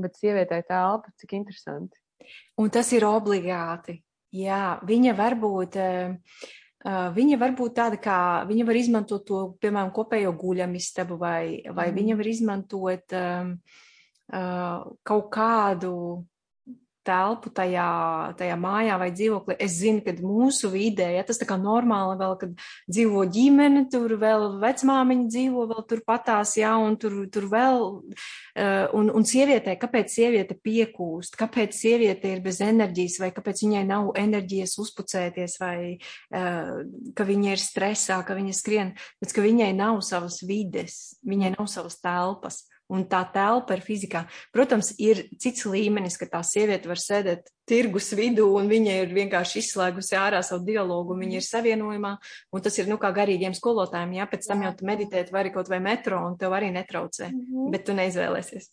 [0.00, 2.03] Bet sievietē telpa, cik interesanti.
[2.60, 3.98] Un tas ir obligāti.
[4.34, 5.78] Jā, viņa var būt.
[5.78, 6.52] Uh,
[7.14, 11.94] viņa var būt tāda, kā viņa var izmantot to, piemēram, kopējo guļamistabu, vai, vai mm.
[11.96, 13.54] viņa var izmantot um,
[14.34, 15.94] uh, kaut kādu
[17.04, 17.86] telpu tajā,
[18.38, 19.56] tajā mājā vai dzīvoklī.
[19.62, 22.54] Es zinu, ka mūsu vidē, ja tas tā kā normāli vēl, kad
[22.90, 28.84] dzīvo ģimene, tur vēl vecmāmiņa dzīvo vēl tur patās, jā, un tur, tur vēl, uh,
[28.96, 34.12] un, un sievietē, kāpēc sieviete piekūst, kāpēc sieviete ir bez enerģijas, vai kāpēc viņai nav
[34.20, 36.76] enerģijas uzpucēties, vai uh,
[37.16, 41.68] ka viņa ir stresā, ka viņa skrien, bet ka viņai nav savas vides, viņai nav
[41.70, 42.64] savas telpas
[42.94, 44.24] un tā telpa ir fizikā.
[44.54, 49.62] Protams, ir cits līmenis, ka tā sieviete var sēdēt tirgus vidū un viņa ir vienkārši
[49.62, 52.14] izslēgusi ārā savu dialogu un viņa ir savienojumā.
[52.54, 55.72] Un tas ir, nu, kā garīgiem skolotājiem, jā, pēc tam jau tu meditēt vari kaut
[55.72, 57.70] vai metro un tev arī netraucē, mm -hmm.
[57.72, 58.70] bet tu neizvēlēsies.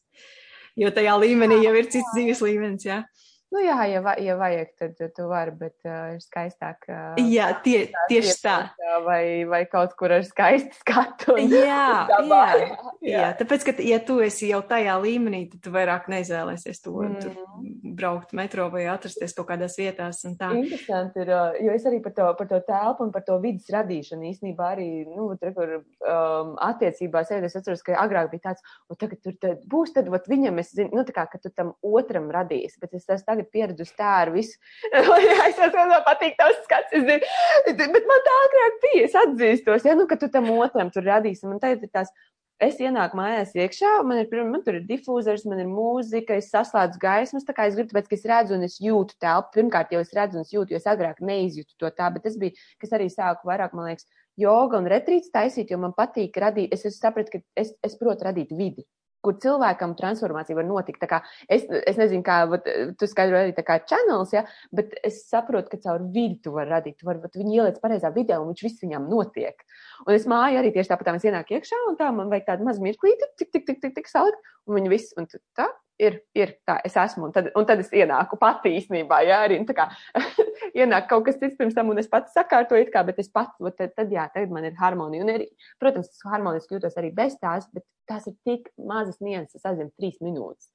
[0.75, 3.03] Jo tajā līmenī jau ir cits dzīves līmenis, jā.
[3.51, 6.85] Nu, jā, ja, va, ja vajag, tad tu vari, bet uh, ir skaistāk.
[6.87, 8.55] Uh, jā, tie, tieši tā.
[9.03, 11.35] Vai, vai kaut kur ar skaistu skatu.
[11.35, 16.07] Jā, jā, jā, jā, tāpēc, ka, ja tu esi jau tajā līmenī, tad tu vairāk
[16.13, 17.91] neizvēlēsies to mm.
[17.99, 20.23] braukt metro vai atrasties kaut kādās vietās.
[20.23, 21.33] Interesanti ir,
[21.65, 24.89] jo es arī par to, par to telpu un par to vidas radīšanu īstenībā arī,
[25.11, 29.35] nu, tur, kur um, attiecībās, ja es atceros, ka agrāk bija tāds, un tagad tur
[29.43, 32.79] tad būs, tad, vat viņam es zinu, nu, tā kā, ka tu tam otram radīsi,
[32.79, 34.57] bet es esmu tagad tagad pieradusi tā ar visu.
[35.47, 36.93] es saprotu, patīk tavs skats.
[36.93, 39.07] Es, bet man tā agrāk bija.
[39.07, 41.47] Es atzīstos, ja, nu, ka tu tam otram tur radīsi.
[41.47, 42.13] Man tagad ir tās.
[42.61, 47.01] Es ienāku mājās iekšā, man ir, man tur ir difūzors, man ir mūzika, es saslēdzu
[47.01, 49.49] gaismas, tā kā es gribu, tāpēc, ka es redzu un es jūtu telpu.
[49.55, 52.37] Pirmkārt, jau es redzu un es jūtu, jo es agrāk neizjūtu to tā, bet tas
[52.37, 54.05] bija, kas arī sāku vairāk, man liekas,
[54.37, 58.29] joga un retrīts taisīt, jo man patīk radīt, es, es sapratu, ka es, es protu
[58.29, 58.85] radīt vidi
[59.25, 61.05] kur cilvēkam transformācija var notikt.
[61.47, 65.71] Es, es nezinu, kā vat, tu skaidro arī tā kā channels, ja, bet es saprotu,
[65.71, 66.99] ka caur vidi tu vari radīt.
[66.99, 69.65] Tu vari viņu ieliec pareizā vidē, un viņš viss viņam notiek.
[70.07, 72.67] Un es māju arī tieši tāpat, tā mēs ienāk iekšā, un tā man vajag tādu
[72.67, 75.69] mazu mirklīti, tik, tik, tik, tik, tik salikt, un viņi viss, un tā
[76.01, 79.59] ir, ir tā, es esmu, un tad, un tad es ienāku pati īstenībā, jā, arī,
[79.67, 79.87] tā kā
[80.79, 83.93] ienāk kaut kas cits pirms tam, un es pats sakārtoju, kā, bet es pats, tad,
[83.97, 85.49] tad, jā, tagad man ir harmonija, un arī,
[85.81, 90.71] protams, harmoniski jūtos arī bez tās, bet tās ir tik mazas nianses, aizvien trīs minūtes.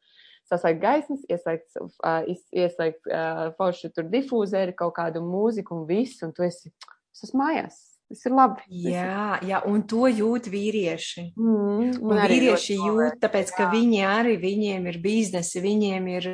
[0.46, 2.22] Saslēgt gaismas, ieslēgt, uh,
[2.54, 6.70] ieslēgt uh, foršu tur difūzeri, kaut kādu mūziku un visu, un tu esi,
[7.10, 8.62] es esmu mājās, Tas ir labi.
[8.86, 11.24] Jā, jā, un to jūt vīrieši.
[11.34, 13.70] Mm, un vīrieši jūt, tāpēc, ka jā.
[13.72, 16.28] viņi arī, viņiem ir biznesi, viņiem ir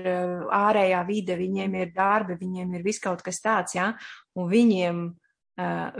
[0.52, 3.88] ārējā vide, viņiem ir darbi, viņiem ir viskaut kas tāds, jā,
[4.36, 5.00] un viņiem,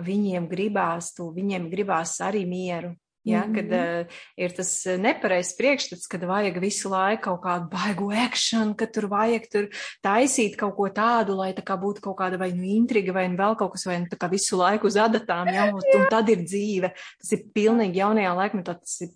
[0.05, 2.93] viņiem gribās to, viņiem gribās arī mieru.
[3.25, 3.55] Ja, mm -hmm.
[3.55, 8.87] Kad uh, ir tas nepareizs priekšstats, kad vajag visu laiku kaut kādu baigu akciju, ka
[8.87, 9.69] tur vajag tur
[10.03, 13.37] taisīt kaut ko tādu, lai tā kā būtu kaut kāda vai nu intriga, vai nu
[13.37, 16.29] vēl kaut kas, vai nu tā kā visu laiku uz adatām, ja, un, un tad
[16.29, 16.91] ir dzīve.
[17.21, 19.09] Tas ir pilnīgi jaunajā laikmetā, tas ir.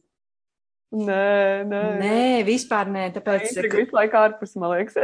[0.92, 1.82] Nē, nē.
[1.98, 3.54] Nē, vispār nē, tāpēc.
[3.54, 4.94] Tā ir visu laiku ārpus, man liekas.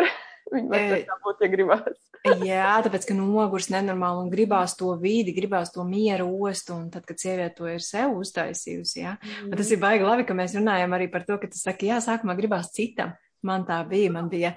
[0.53, 1.99] Viņi var tā būt, ja gribās.
[2.45, 7.07] Jā, tāpēc, ka nogurs nenormāli un gribās to vidi, gribās to mieru ostu, un tad,
[7.09, 9.17] kad sieviete to ir sev uztaisījusi, jā.
[9.17, 9.51] Mm.
[9.51, 11.99] Bet tas ir baigi labi, ka mēs runājam arī par to, ka tu saki, jā,
[12.05, 13.17] sākumā gribās citam.
[13.43, 14.53] Man tā bija, man bija,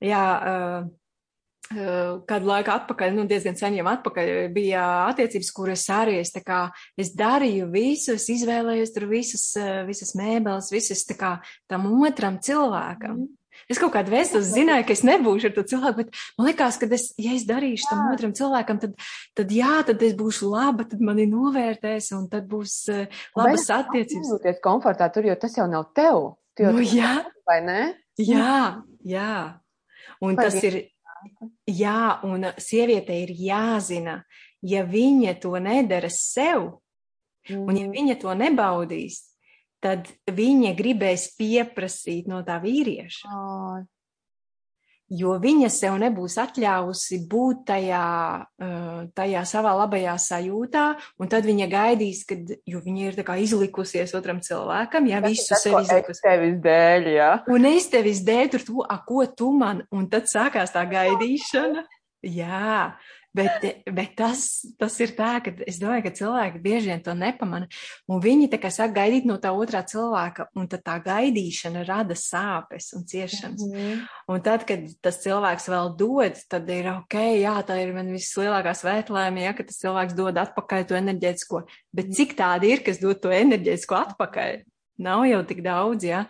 [0.00, 0.90] jā, uh,
[2.28, 6.62] kādu laiku atpakaļ, nu, diezgan sen jau atpakaļ, bija attiecības, kuras arī es, kā,
[7.00, 9.46] es darīju visu, es izvēlējos tur visas,
[9.88, 11.36] visas mēbeles, visas, tā kā,
[11.70, 13.20] tam otram cilvēkam.
[13.24, 13.38] Mm.
[13.70, 16.88] Es kaut kādā veidā zināju, ka es nebūšu ar to cilvēku, bet man liekas, ka
[16.96, 18.94] es, ja es darīšu tam otram cilvēkam, tad,
[19.38, 24.34] tad jā, tad es būšu laba, tad mani novērtēs un tad būs uh, labas attiecības.
[24.36, 26.32] Jūties komfortā tur, jo tas jau nav tev.
[26.56, 27.16] Tu jau Nu, jā.
[27.48, 27.80] vai ne?
[28.20, 29.34] Jā, jā.
[30.22, 30.78] Un tas ir,
[31.66, 34.20] jā, un sievietei ir jāzina,
[34.62, 36.78] ja viņa to nedara sev,
[37.50, 37.92] un ja Mm.
[37.96, 39.31] viņa to nebaudīs,
[39.82, 43.32] tad viņa gribēs pieprasīt no tā vīrieša.
[43.32, 43.82] Ai,
[45.12, 48.04] jo viņa sev nebūs atļāvusi būt tajā,
[49.16, 50.84] tajā savā labajā sajūtā,
[51.20, 55.34] un tad viņa gaidīs, kad, jo viņa ir tā kā izlikusies otram cilvēkam, jā, tas
[55.34, 56.24] visu sev ko es izlikusi.
[56.26, 57.32] tevis dēļ, jā.
[57.52, 61.84] Un es tevis dēļ tur to, a, ko tu man, un tad sākās tā gaidīšana.
[62.22, 62.94] Jā,
[63.36, 67.68] bet, bet tas, tas ir tā, ka es domāju, ka cilvēki bieži vien to nepamana.
[68.10, 72.16] Un viņi tā kā sāk gaidīt no tā otrā cilvēka, un tad tā gaidīšana rada
[72.18, 73.64] sāpes un ciešanas.
[73.68, 74.02] Mhm.
[74.32, 78.74] Un tad, kad tas cilvēks vēl dod, tad ir ok, jā, tā ir man vislielākā
[78.78, 81.64] svētlēma, ja ka tas cilvēks dod atpakaļ to enerģētisko.
[81.92, 84.62] Bet cik tādi ir, kas dod to enerģētisko atpakaļ?
[85.02, 86.26] Nav jau tik daudz, jā.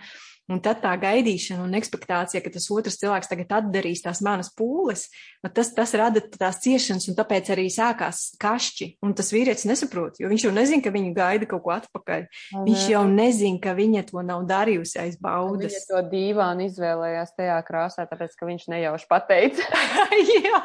[0.53, 5.07] Un tad tā gaidīšana un ekspektācija, ka tas otrs cilvēks tagad atdarīs tās manas pūles,
[5.43, 8.91] nu tas, tas rada tās ciešanas, un tāpēc arī sākās kašķi.
[9.07, 12.27] Un tas vīrietis nesaprot, jo viņš jau nezina, ka viņa gaida kaut ko atpakaļ.
[12.53, 15.79] Vai Viņš jau nezina, ka viņa to nav darījusi aiz Viņa baudas.
[15.89, 19.67] to dīvānu izvēlējās tajā krāsā, tāpēc, ka viņš nejauši pateica.
[20.47, 20.63] Jā,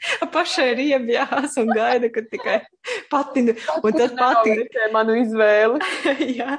[0.34, 2.58] pašai ir iebjās un gaida, ka tikai
[3.12, 4.56] pati, un tad pati,
[4.94, 5.80] manu izvēli.
[6.40, 6.58] jā,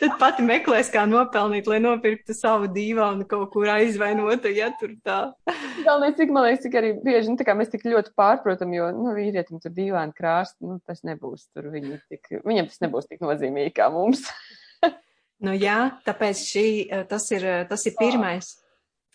[0.00, 5.20] tad pati meklēs, kā nopelnīt, lai nopirktu savu dīvānu kaut kur aizvainotu, ja tur tā.
[5.82, 8.90] Galvenais, cik man liekas, cik arī bieži, nu, tā kā mēs tik ļoti pārprotam, jo,
[8.96, 13.24] nu, vīrietim tur dīvāni krāst, nu, tas nebūs tur viņi tik, viņam tas nebūs tik
[13.24, 14.26] nozīmīgi kā mums.
[15.42, 18.61] Nu jā, tāpēc šī, eh, tas ir, eh, tas ir pirmais.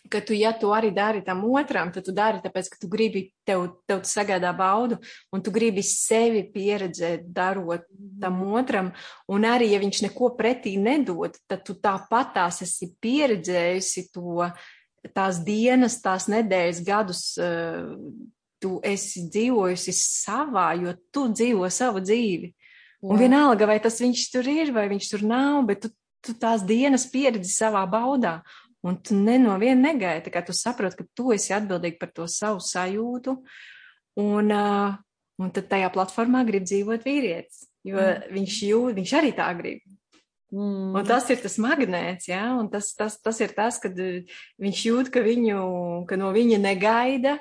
[0.08, 3.26] Ka tu, ja tu arī dari tam otram, tad tu dari tāpēc, ka tu gribi,
[3.44, 4.96] tev, tev sagādā baudu,
[5.34, 7.84] un tu gribi sevi pieredzēt, darot
[8.22, 8.88] tam otram,
[9.28, 14.48] un arī, ja viņš neko pretī nedod, tad tu tāpat tās esi pieredzējusi to,
[15.14, 17.92] tās dienas, tās nedēļas, gadus, eh,
[18.58, 22.54] tu esi dzīvojusi savā, jo tu dzīvo savu dzīvi.
[23.06, 25.92] Un vienalga, vai tas viņš tur ir, vai viņš tur nav, bet tu,
[26.24, 28.40] tu tās dienas pieredzi savā baudā.
[28.86, 32.28] Un tu ne no viena negaidi, kā tu saproti, ka tu esi atbildīgi par to
[32.30, 33.34] savu sajūtu.
[34.22, 34.94] Un, uh,
[35.42, 38.28] un tad tajā platformā grib dzīvot vīrietis, jo mm.
[38.34, 39.82] viņš jūt, viņš arī tā grib.
[40.54, 40.94] Mm.
[40.96, 45.10] Un tas ir tas magnēts, jā, un tas, tas, tas ir tas, kad viņš jūt,
[45.12, 45.58] ka, viņu,
[46.08, 47.36] ka no viņa negaida,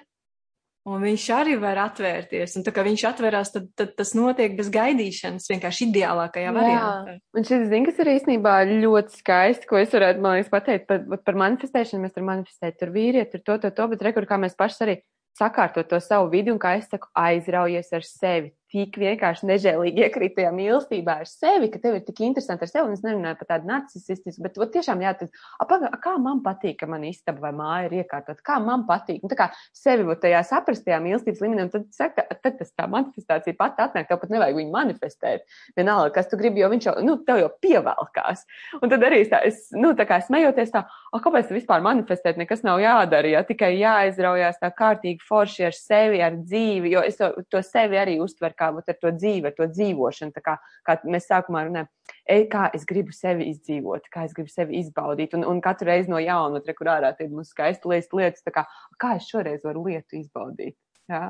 [0.88, 2.56] un viņš arī var atvērties.
[2.60, 6.56] Un tā kā viņš atverās, tad, tad tas notiek bez gaidīšanas, vienkārši ideālākajā Jā.
[6.56, 7.18] variantā.
[7.36, 11.04] Un šis zina, kas ir īstenībā ļoti skaisti, ko es varētu, man liekas, pateikt par,
[11.28, 12.06] par manifestēšanu.
[12.06, 15.00] Mēs tur manifestējam, tur vīrieti, tur to, to, to, bet rekur, kā mēs paši arī
[15.38, 18.54] sakārtot to savu vidi un, kā es saku, aizraujies ar sevi.
[18.68, 22.90] Tik vienkārši nežēlīgi iekrīt tajā mīlestībā ar sevi, ka tev ir tik interesanti ar sevi.
[22.90, 26.18] Un es nerunāju par tādu narcisistisku, bet ot, tiešām jā, tad, a, paga, a, kā
[26.20, 29.22] man patīk, ka man istaba vai māja ir iekārtot, kā man patīk.
[29.24, 33.56] Un tā kā sevi ot, tajā saprastajā mīlestības līmenī, tad, saka, tad tas tā manifestācija
[33.56, 35.48] pat atnāk, tev pat nevajag viņu manifestēt.
[35.80, 38.44] Vienalga, kas tu gribi, jo viņš jau, nu, tev jau pievelkās.
[38.82, 40.84] Un tad arī tā, es, nu, tā kā smejoties tā,
[41.16, 46.20] o, kāpēc vispār manifestēt, nekas nav jādara, ja tikai jāizraujās tā kārtīgi forši ar sevi,
[46.26, 49.56] ar dzīvi, jo es to, to sevi arī uztveru kā vat, ar to dzīvi, ar
[49.58, 51.90] to dzīvošanu, tā kā, kā mēs sākumā runājam,
[52.36, 56.12] ej, kā es gribu sevi izdzīvot, kā es gribu sevi izbaudīt, un, un katru reizi
[56.14, 58.68] no jauna, re, kur ārā tie mums skaisti lietas, lietas, tā kā,
[59.02, 60.78] kā es šoreiz varu lietu izbaudīt,
[61.12, 61.30] jā.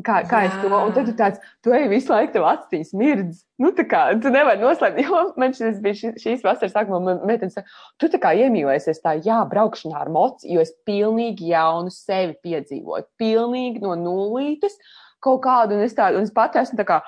[0.00, 3.42] Kā, kā es to, un tad tu tāds, tu ej visu laiku, tev acīs mirdz.
[3.60, 7.20] Nu, tā kā, tu nevari noslēpt, jo man šis bija šis, šīs vasaras sākumā, man
[7.28, 7.68] meitenes saka,
[8.00, 13.04] tu tā kā iemīlēsies tā, jā, braukšanā ar moci, jo es pilnīgi jaunu sevi piedzīvoju,
[13.20, 14.80] pilnīgi no nulītes
[15.22, 17.02] kaut kādu, un es tādu, un es pat esmu tā kā,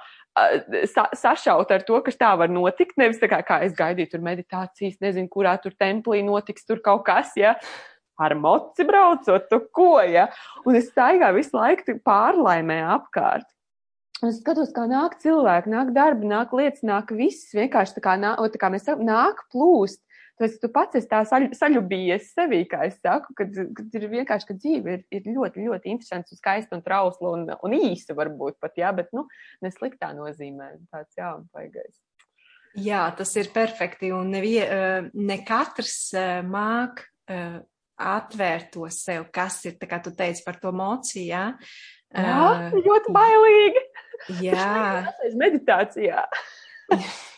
[0.91, 2.97] sa, sašauta ar to, kas tā var notikt.
[3.01, 7.05] Nevis tā kā, kā es gaidīju, tur meditācijas, nezinu, kurā tur templī notiks, tur kaut
[7.07, 7.55] kas, ja
[8.19, 10.29] ar moci braucot, tu ko, ja.
[10.67, 13.49] Un es staigāju visu laiku pārlaimē apkārt.
[14.23, 17.51] Un es skatos, kā nāk cilvēki, nāk darbi, nāk lietas, nāk viss.
[17.53, 20.01] Vienkārši tā kā, nāk, tā kā mēs sakām, nāk plūst.
[20.35, 24.49] Tāpēc tu pats esi tā saļ, saļubījies sevī, kā es saku, kad, kad ir vienkārši,
[24.49, 28.59] ka dzīve ir, ir ļoti, ļoti interesants un skaista un trausla un, un īsa varbūt
[28.63, 29.29] pat, jā, bet, nu,
[29.63, 32.01] nesliktā nozīmē tāds, jā, un paigais.
[32.83, 34.65] Jā, tas ir perfekti, un nevie,
[35.15, 36.11] ne katrs
[36.51, 37.05] māk
[37.95, 41.45] atvērt to sev, kas ir, tā kā tu teici par to mociju, jā.
[42.15, 43.85] Jā, uh, ļoti bailīgi.
[44.43, 45.05] Jā.
[45.39, 46.27] meditācijā.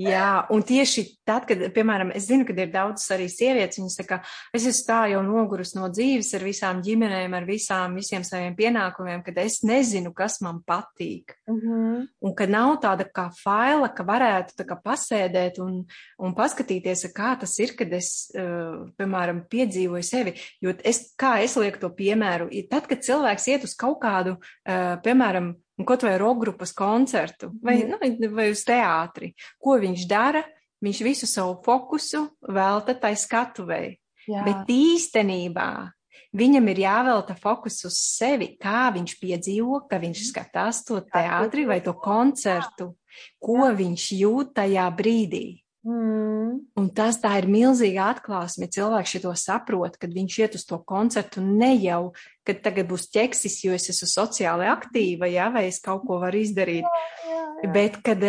[0.00, 4.20] Jā, un tieši tad, kad, piemēram, es zinu, ka ir daudzas arī sievietes, viņas saka,
[4.56, 9.22] es esmu tā jau nogurus no dzīves ar visām ģimenēm, ar visām, visiem saviem pienākumiem,
[9.26, 11.36] kad es nezinu, kas man patīk.
[11.48, 12.08] Mm -hmm.
[12.20, 15.84] Un ka nav tāda kā faila, ka varētu tā kā pasēdēt un,
[16.18, 20.34] un paskatīties, kā tas ir, kad es, uh, piemēram, piedzīvoju sevi.
[20.60, 24.96] Jo es, kā es lieku to piemēru, tad, kad cilvēks iet uz kaut kādu, uh,
[25.04, 28.18] piemēram, un kaut vai rokgrupas koncertu vai, mm.
[28.20, 29.32] nu, vai uz teātri.
[29.60, 30.44] Ko viņš dara?
[30.80, 33.98] Viņš visu savu fokusu velta tai skatuvei.
[34.28, 34.44] Jā.
[34.44, 35.70] Bet īstenībā
[36.36, 41.80] viņam ir jāvelta fokus uz sevi, kā viņš piedzīvo, ka viņš skatās to teātri vai
[41.84, 42.94] to koncertu,
[43.40, 45.60] ko viņš jūt tajā brīdī.
[45.80, 46.58] Mm.
[46.76, 48.68] Un tas tā ir milzīga atklāsme.
[48.68, 52.12] Cilvēks to saprot, kad viņš iet uz to koncertu ne jau,
[52.44, 56.42] kad tagad būs ķeksis, jo es esmu sociāli aktīva, ja, vai es kaut ko varu
[56.42, 57.72] izdarīt, jā, jā, jā.
[57.72, 58.26] bet kad,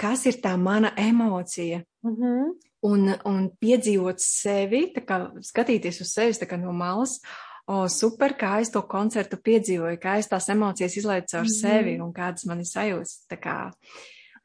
[0.00, 1.82] kas ir tā mana emocija.
[2.06, 2.56] Mm -hmm.
[2.80, 7.20] Un, un piedzīvot sevi, kā, skatīties uz sevi no malas,
[7.66, 11.60] o, super, kā es to koncertu piedzīvoju, kā es tās emocijas izlaidu caur mm -hmm.
[11.60, 13.26] sevi un kādas man ir sajūtas.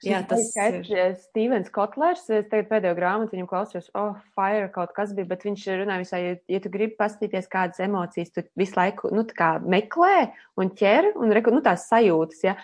[0.04, 0.80] Jā, tas ir.
[1.22, 5.66] Stevens Kotlers, es tagad pēdējo grāmatu viņam klausījos, oh, fire kaut kas bija, bet viņš
[5.82, 9.50] runāja visai, ja, ja tu gribi pastīties kādas emocijas, tu visu laiku, nu, tā kā
[9.63, 12.58] meklē un ķer un, nu, tās sajūtas, ja,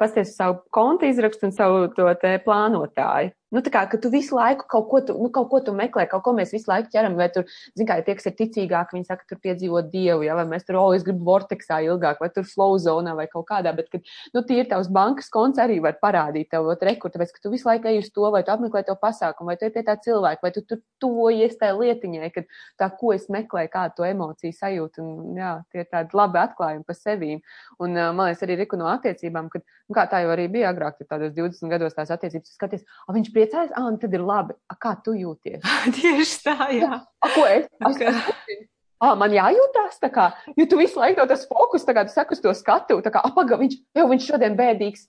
[0.00, 3.34] pasties uz savu konta izrakstu un savu to te plānotāju.
[3.56, 6.24] Nu, tā kā, tu visu laiku kaut ko, tu, nu, kaut ko tu meklē, kaut
[6.26, 7.46] ko mēs visu laiku ķeram, vai tur,
[7.78, 10.76] zin kā, tie, kas ir ticīgāki, viņi saka, tur piedzīvot dievu, ja, vai mēs tur,
[10.82, 14.04] oh, es gribu vorteksā ilgāk, vai tur flow zonā, vai kaut kādā, bet, kad,
[14.36, 17.70] nu, tie ir tavs bankas konts arī var parādīt tev, rekur, tāpēc, ka tu visu
[17.70, 20.44] laiku ej uz to, vai tu apmeklē to pasākumu, vai tu ej pie tā cilvēka,
[20.44, 25.04] vai tu tur tuvojies tai lietiņai, kad tā, ko es meklēju, kādu to emociju sajūtu,
[25.04, 27.42] un, jā, tie ir tādi labi atklājumi pa sevīm.
[27.82, 30.98] Un, man liekas, arī Riku no attiecībām, kad, nu, kā tā jau arī bija agrāk,
[31.00, 34.56] tad tādos 20 gados tās attiecības skaties, a, viņš priecājas, ah, un tad ir labi.
[34.68, 35.62] A, kā tu jūties?
[35.96, 37.02] Tieši tā, jā.
[37.02, 37.68] A, ko es?
[37.90, 38.64] es, es
[38.96, 42.14] Ah, man jājūtās tā kā, jo tu visu laiku no tas fokus, tā kā tu
[42.14, 45.04] saki uz to skatu, tā kā, apaga, viņš, jau viņš šodien bēdīgs.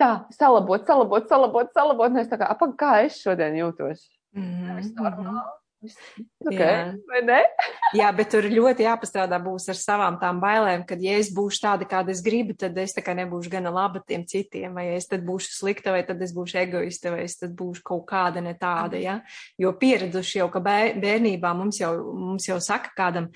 [0.00, 4.04] Tā, salabot, salabot, salabot, salabot, un es tā kā, apaga, kā es šodien jūtos.
[4.36, 5.59] Mm -hmm.
[6.40, 6.92] Okay,
[7.24, 7.38] ne?
[7.98, 11.88] Jā, bet tur ļoti jāpastrādā būs ar savām tām bailēm, kad, ja es būšu tāda,
[11.88, 15.24] kāda es gribu, tad es tā kā nebūšu gana laba tiem citiem, vai es tad
[15.26, 19.00] būšu slikta, vai tad es būšu egoista, vai es tad būšu kaut kāda ne tāda,
[19.00, 19.18] ja?
[19.60, 23.30] Jo pieraduši jau, ka bērnībā mums jau, mums jau saka kādam,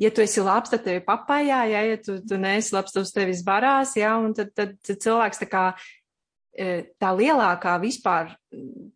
[0.00, 3.14] ja tu esi labs, tad tevi papājā, ja, ja tu, tu neesi labs, tad uz
[3.14, 5.64] tevis barās, ja, un tad, tad, cilvēks tā kā
[6.50, 8.34] tā lielākā vispār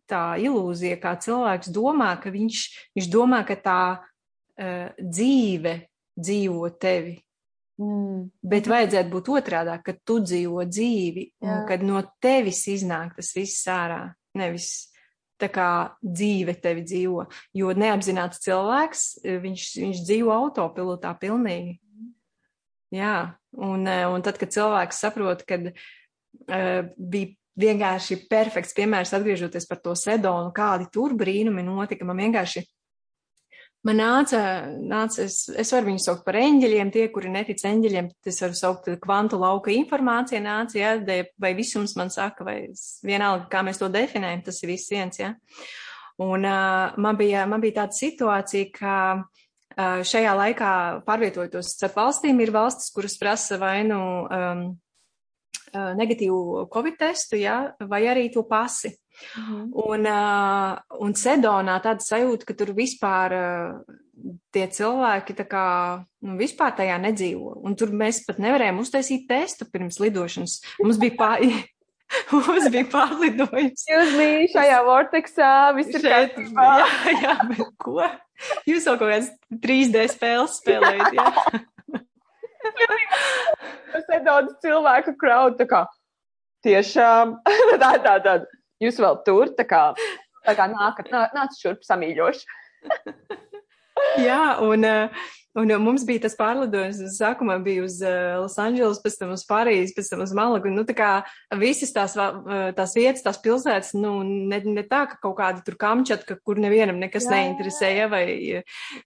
[0.09, 2.63] tā ilūzija, kā cilvēks domā, ka viņš,
[2.97, 5.77] viņš domā, ka tā uh, dzīve
[6.15, 7.15] dzīvo tevi.
[7.75, 8.29] Mm.
[8.39, 11.47] Bet vajadzētu būt otrādā, ka tu dzīvo dzīvi Jā.
[11.47, 14.13] un kad no tevis iznāk tas viss ārā.
[14.35, 14.93] Nevis
[15.39, 17.25] tā kā dzīve tevi dzīvo.
[17.55, 21.75] Jo neapzināts cilvēks, e, viņš, viņš dzīvo autopilotā pilnīgi.
[22.95, 29.79] Jā, un, un tad, kad cilvēks saprot, kad uh, bija vienkārši perfekts piemērs, atgriežoties par
[29.83, 32.07] to sedonu, kādi tur brīnumi notika.
[32.07, 32.65] Man vienkārši
[33.85, 34.41] man nāca,
[34.81, 38.89] nāca es, es varu viņus saukt par eņģeļiem, tie, kuri netic eņģeļiem, es varu saukt
[39.03, 40.95] kvantu lauka informācija nāca, ja,
[41.41, 42.57] vai visums man saka, vai
[43.05, 45.35] vienalga, kā mēs to definējam, tas ir viss viens, ja.
[46.21, 50.71] Un uh, man, bija, man bija tāda situācija, ka uh, šajā laikā
[51.05, 54.63] pārvietojoties starp valstīm ir valstis, kuras prasa vai nu um,
[55.97, 57.59] negatīvu covid testu, ja,
[57.89, 58.93] vai arī to pasi.
[59.39, 59.59] Mhm.
[59.79, 60.07] Un,
[61.05, 63.37] un Sedonā tāda sajūta, ka tur vispār
[64.55, 65.67] tie cilvēki tā kā,
[66.25, 67.55] nu, vispār tajā nedzīvo.
[67.65, 70.59] Un tur mēs pat nevarējām uztaisīt testu pirms lidošanas.
[70.81, 71.45] Mums bija pār...
[72.31, 73.87] Mums bija pārlidojums.
[73.89, 76.67] Jūs bijāt šajā vorteksā, viss ir kārtībā.
[76.83, 77.97] Jā, jā, bet ko?
[78.69, 79.31] Jūs vēl kaut kāds
[79.63, 81.25] 3D spēles spēlējat, jā.
[83.93, 85.67] Tas ir daudz cilvēku kraudu,
[86.65, 87.37] tiešām
[87.83, 88.35] tā, tā, tā.
[88.83, 89.87] Jūs vēl tur, tā kā,
[90.45, 92.61] tā kā nākat, nā, nāc šurp samīļoši.
[94.19, 94.83] Jā, un,
[95.55, 100.23] un mums bija tas pārlidojums, sākumā bija uz Losandželos, pēc tam uz Parīzi, pēc tam
[100.25, 100.71] uz Malagu.
[100.71, 101.09] Nu, tā kā
[101.59, 102.17] visas tās,
[102.75, 106.99] tās vietas, tās pilsētas, nu, ne, ne tā, ka kaut kāda tur kamčatka, kur nevienam
[106.99, 108.25] nekas jā, neinteresēja, vai,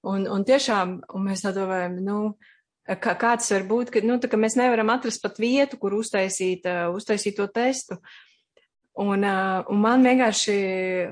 [0.02, 2.22] un, un tiešām, un mēs tā domājam, nu,
[2.98, 6.66] kā, kāds var būt, ka, nu, tā, ka mēs nevaram atrast pat vietu, kur uztaisīt,
[6.96, 8.00] uztaisīt to testu.
[9.00, 10.56] Un, un man vienkārši,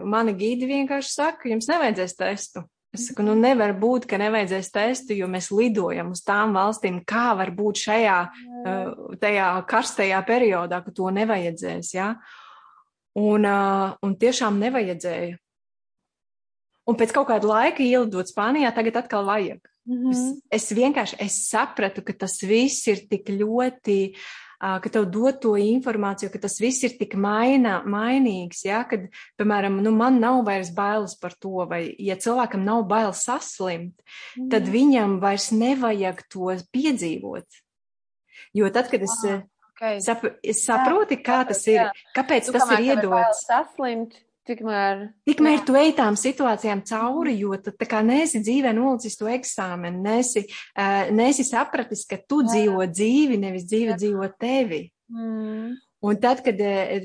[0.04, 2.66] mani gīdi vienkārši saka, jums nevajadzēs testu.
[2.96, 7.30] Es saku, nu nevar būt, ka nevajadzēs testu, jo mēs lidojam uz tām valstīm, kā
[7.38, 8.18] var būt šajā,
[9.22, 12.14] tajā karstajā periodā, ka to nevajadzēs, jā.
[13.18, 15.38] Un, uh, un tiešām nevajadzēja.
[16.88, 19.60] Un pēc kaut kāda laika ielidot Spānijā, tagad atkal vajag.
[19.88, 20.12] -hmm.
[20.12, 20.20] es,
[20.52, 24.14] es vienkārši es sapratu, ka tas viss ir tik ļoti
[24.58, 29.06] ka tev dod to informāciju, ka tas viss ir tik maina, mainīgs, ja, kad,
[29.38, 33.94] piemēram, nu, man nav vairs bailes par to, vai, ja cilvēkam nav bailes saslimt,
[34.38, 34.50] mm.
[34.54, 37.62] tad viņam vairs nevajag to piedzīvot.
[38.58, 39.44] Jo tad, kad es, ah,
[39.76, 40.02] okay.
[40.02, 41.92] sap, es saproti, jā, kā tas ir, jā.
[42.18, 43.46] kāpēc tu, tas ir iedots.
[43.46, 44.18] Saslimt,
[44.48, 49.28] Tikmēr, Tikmēr tu ej tām situācijām cauri, jo tu tā kā neesi dzīvē nolicis to
[49.32, 50.46] eksāmenu, nesi,
[50.78, 52.54] uh, nesi sapratis, ka tu Jā.
[52.54, 54.00] dzīvo dzīvi, nevis dzīve Jā.
[54.04, 54.86] dzīvo tevi.
[55.12, 55.76] Mm.
[56.08, 56.60] Un tad, kad,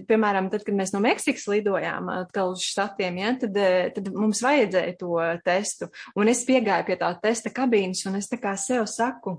[0.09, 3.57] piemēram, tad, kad mēs no Meksikas lidojām atkal uz štatiem, ja, tad,
[3.97, 5.16] tad mums vajadzēja to
[5.47, 5.88] testu.
[6.18, 9.38] Un es piegāju pie tā testa kabīnes, un es tā kā sev saku,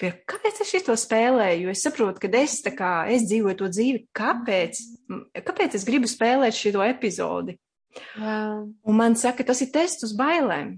[0.00, 1.66] Pie, kāpēc es šo spēlēju?
[1.66, 4.02] Jo es saprotu, ka es, kā, es dzīvoju to dzīvi.
[4.16, 4.80] Kāpēc?
[5.46, 7.56] Kāpēc es gribu spēlēt šo epizodi?
[8.16, 8.40] Jā.
[8.84, 10.76] Un man saka, tas ir tests uz bailēm.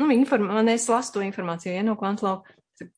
[0.00, 0.08] Nu,
[0.46, 2.40] man es lasu to informāciju, ja no kvantlau.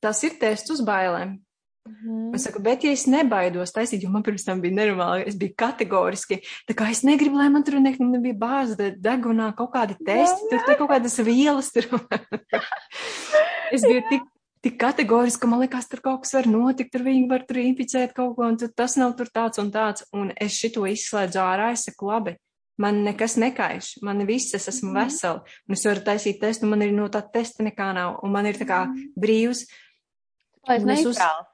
[0.03, 1.41] Tas ir tests uz bailēm.
[1.83, 2.35] Mm -hmm.
[2.35, 5.55] Es saku, bet ja es nebaidos taisīt, jo man pirms tam bija nenormāli, es biju
[5.57, 6.39] kategoriski,
[6.71, 10.59] tā kā es negribu, lai man tur ne, nebija bāze degunā kaut kādi testi, jā,
[10.59, 10.65] jā.
[10.67, 11.83] tur, kaut kādas vielas tur.
[13.75, 14.23] es biju tik
[14.63, 18.15] tik kategoriski, ka man liekas, tur kaut kas var notikt, tur viņi var tur inficēt
[18.17, 20.07] kaut ko, un tas nav tur tāds un tāds.
[20.15, 22.37] Un es šito izslēdzu ārā, es saku, labi,
[22.83, 24.99] man nekas nekaiš, man viss, es esmu mm.
[25.01, 28.49] vesela, un es varu taisīt testu, man ir no tā testa nekā nav, un man
[28.51, 29.15] ir tā kā mhm.
[29.19, 29.67] brīvs.
[30.69, 31.49] Lai es neitrāli.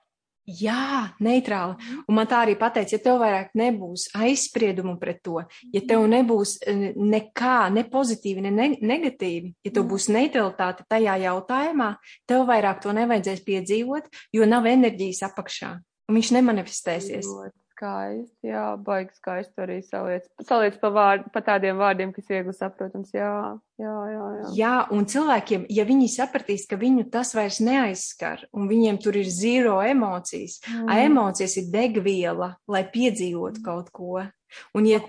[0.48, 1.76] Jā, neitrāli.
[1.76, 2.04] Mhm.
[2.08, 5.42] Un man tā arī pateica, ja tev vairāk nebūs aizspriedumu pret to,
[5.74, 6.14] ja tev mhm.
[6.16, 9.92] nebūs eh, nekā, ne pozitīvi, ne negatīvi, ja tev mhm.
[9.92, 11.92] būs neutralitāte tajā jautājumā,
[12.28, 15.76] tev vairāk to nevajadzēs piedzīvot, jo nav enerģijas apakšā.
[16.08, 17.28] Un viņš nemanifestēsies.
[17.28, 22.54] Ļoti skaisti, jā, baigi skaisti arī saliec, saliec pa, vārd, pa tādiem vārdiem, kas viegli
[22.56, 23.30] saprotams, jā,
[23.78, 24.48] jā, jā, jā.
[24.58, 29.30] Jā, un cilvēkiem, ja viņi sapratīs, ka viņu tas vairs neaizskar, un viņiem tur ir
[29.30, 30.90] zero emocijas, mm.
[30.90, 34.26] a emocijas ir degviela, lai piedzīvotu kaut ko.
[34.74, 35.02] Un ja,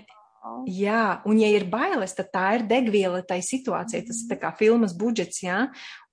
[0.72, 4.06] Jā, un ja ir bailes, tad tā ir degviela tai situācijai.
[4.08, 5.66] Tas ir kā filmas budžets, jā,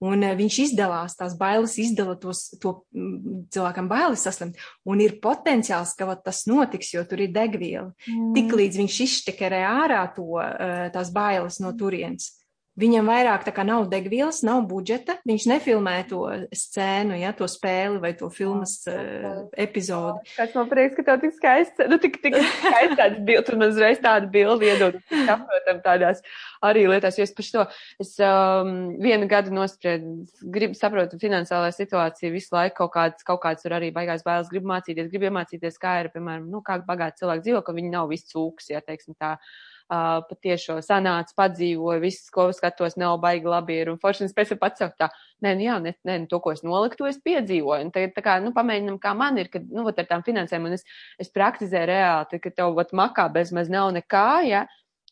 [0.04, 5.16] un eh, viņš izdalās, tās bailes izdala tos, to mm, cilvēkam bailes saslimt, un ir
[5.24, 7.94] potenciāls, ka vat, tas notiks, jo tur ir degviela.
[8.04, 8.34] Mm.
[8.36, 12.34] Tik līdz viņš izštekerē ārā to, eh, tās bailes no turienes,
[12.78, 16.20] Viņam vairāk tā kā nav degvielas, nav budžeta, viņš nefilmē to
[16.54, 20.22] scēnu, ja, to spēli vai to filmas uh, epizodi.
[20.36, 23.74] Kāds man prieks, ka tev tik skaists, nu tik, tik skaists tāds bildi, un man
[23.74, 26.22] uzreiz tādu bildi iedod, saprotam tādās
[26.68, 27.64] arī lietās, jo es par šo,
[28.04, 30.14] es um, vienu gadu nospriedu,
[30.58, 34.70] gribu saprotu finansiālā situācija visu laiku kaut kāds, kaut kāds tur arī baigās bailes, gribu
[34.70, 38.30] mācīties, gribu iemācīties, kā ir, piemēram, nu, kā bagāti cilvēki dzīvo, ka viņi nav viss
[38.30, 39.34] cūks, ja teiksim tā.
[39.34, 43.92] uh, patiešo sanāca, padzīvoja, viss, ko skatos, nav baigi labi ir.
[43.94, 45.10] Un forši pēc tam pats tā,
[45.46, 47.88] nē, nu jā, nē, nē, nu to, ko es noliku, to es piedzīvoju.
[47.88, 50.68] Un tagad, tā kā, nu, pamēģinam, kā man ir, kad, nu, vat ar tām finansēm,
[50.68, 50.84] un es,
[51.22, 54.66] es praktizēju reāli, tad, kad tev, vat, makā bez maz nav nekā, ja,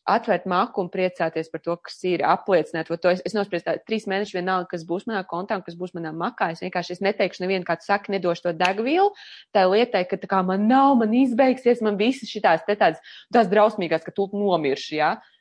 [0.06, 2.90] atvērt maku un priecāties par to, kas ir apliecināt.
[3.02, 5.96] To es, es nospriestu tā trīs mēneši vienalga, kas būs manā kontā un kas būs
[5.98, 6.52] manā makā.
[6.54, 9.10] Es vienkārši es neteikšu nevienu, kāds saka, nedošu to degvielu
[9.56, 13.02] tā lietai, ka tā kā man nav, man izbeigsies, man visas šitās te tādas,
[13.34, 15.14] tās drausmīgās, ka tu nomirši, jā.
[15.16, 15.36] Ja?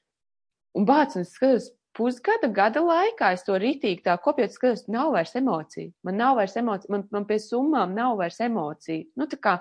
[0.75, 5.13] Un bāc, un es skatos, pusgada, gada laikā es to ritīgi tā kopjot skatos, nav
[5.15, 5.91] vairs emociju.
[6.05, 9.07] Man nav vairs emociju, man, man pie summām nav vairs emociju.
[9.19, 9.55] Nu, tā kā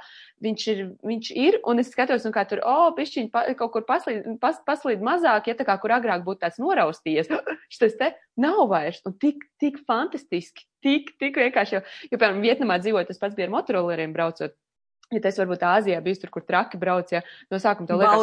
[0.44, 3.74] viņš ir, viņš ir, un es skatos, un kā tur, o, oh, pišķiņ pa, kaut
[3.76, 7.30] kur paslīd, pas, paslīd mazāk, ja tā kā kur agrāk būtu tāds noraustījies.
[7.74, 12.80] Šis te nav vairs, un tik, tik fantastiski, tik, tik vienkārši, jo, jo, piemēram, Vietnamā
[12.82, 14.58] dzīvojot, tas pats bija ar motorolleriem braucot
[15.12, 17.20] Ja tas varbūt Āzijā bijis tur, kur traki brauc, ja
[17.52, 18.22] no sākuma tev liekas,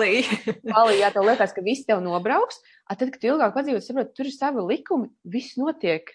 [0.65, 0.97] Balī.
[1.01, 2.57] Jā, tev liekas, ka viss tev nobrauks,
[2.89, 6.09] a tad, kad tu ilgāk padzīvot, saproti, tur ir savi likumi, viss notiek,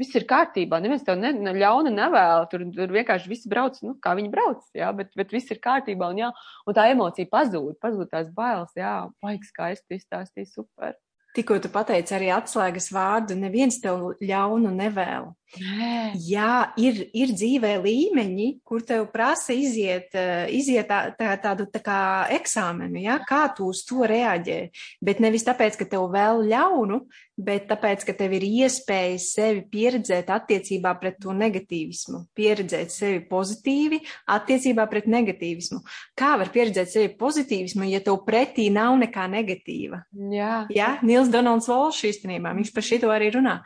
[0.00, 3.96] viss ir kārtībā, neviens tev ne, ne ļauna nevēla, tur, tur vienkārši viss brauc, nu,
[4.02, 6.30] kā viņi brauc, jā, bet, bet viss ir kārtībā, un jā,
[6.68, 8.94] un tā emocija pazūd, pazūd tās bailes, jā,
[9.24, 10.96] baigi skaisti izstāstīja, super.
[11.36, 15.30] Tikko tu pateici arī atslēgas vārdu, neviens tev ļaunu nevēl.
[15.58, 16.12] Nē.
[16.30, 21.80] Jā, ir, ir dzīvē līmeņi, kur tev prasa iziet, eh, iziet tā, tā, tādu tā
[21.82, 22.02] kā
[22.36, 23.18] eksāmenu, ja?
[23.26, 24.60] kā tu uz to reaģē.
[25.02, 27.00] Bet nevis tāpēc, ka tev vēl ļaunu,
[27.40, 34.00] bet tāpēc, ka tev ir iespēja sevi pieredzēt attiecībā pret to negatīvismu, pieredzēt sevi pozitīvi
[34.30, 35.80] attiecībā pret negatīvismu.
[36.18, 40.04] Kā var pieredzēt sevi pozitīvismu, ja tev pretī nav nekā negatīva?
[40.30, 40.66] Jā.
[40.74, 40.92] Ja?
[41.02, 43.60] Nils Donalds Volšs īstenībā, viņš par šito arī runā.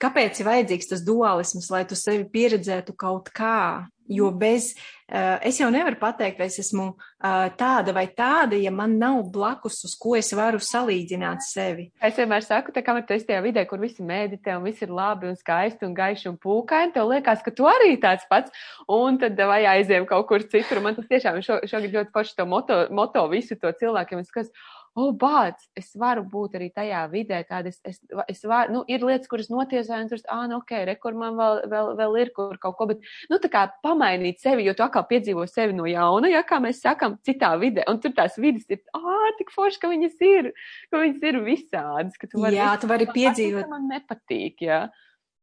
[0.00, 3.86] Kāpēc ir vajadzīgs tas dualisms, lai tu sevi pieredzētu kaut kā?
[4.10, 4.72] Jo bez,
[5.06, 9.20] uh, es jau nevaru pateikt, vai es esmu uh, tāda vai tāda, ja man nav
[9.30, 11.84] blakus, uz ko es varu salīdzināt sevi.
[12.02, 14.90] Es vienmēr saku, tā kā tu esi tajā vidē, kur visi meditē un viss ir
[14.90, 18.50] labi un skaisti un gaiši un pūkaini, tev liekas, ka tu arī tāds pats,
[18.90, 20.82] un tad vai aizējām kaut kur citur.
[20.82, 24.26] Man tas tiešām šo, šogad ļoti forši to moto, moto visu to cilvēkiem.
[24.26, 24.50] Skatos,
[24.98, 29.04] oh, bāc, es varu būt arī tajā vidē, tāda es, es, es varu, nu, ir
[29.06, 32.32] lietas, kuras notiesāju, un tur, ah, nu, ok, re, kur man vēl, vēl, vēl ir
[32.36, 35.86] kur kaut ko, bet, nu, tā kā pamainīt sevi, jo tu atkal piedzīvo sevi no
[35.90, 39.82] jauna, ja, kā mēs sakam, citā vidē, un tur tās vidas ir, ah, tik forši,
[39.82, 40.50] ka viņas ir,
[40.90, 42.58] ka viņas ir visādas, ka tu vari.
[42.58, 43.70] Jā, tu vari piedzīvot.
[43.70, 44.84] Man nepatīk, jā.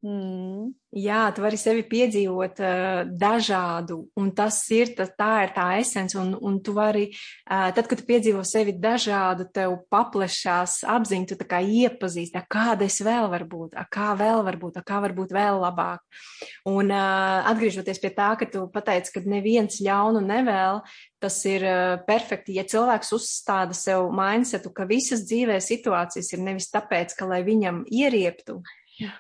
[0.06, 0.76] Mm.
[0.94, 6.14] Jā, tu vari sevi piedzīvot uh, dažādu, un tas ir, tā, tā ir tā esence,
[6.22, 11.40] un, un tu vari, uh, tad, kad tu piedzīvo sevi dažādu, tev paplešās apziņa, tu
[11.42, 15.34] tā kā iepazīst, kāda es vēl var būt, kā vēl var būt, kā var būt
[15.34, 16.24] vēl labāk.
[16.70, 20.84] Un uh, atgriežoties pie tā, ka tu pateici, ka neviens ļaunu nevēl,
[21.20, 26.70] tas ir uh, perfekti, ja cilvēks uzstāda sev mindsetu, ka visas dzīvē situācijas ir nevis
[26.70, 28.62] tāpēc, ka lai viņam ierieptu,
[28.98, 29.12] Jā.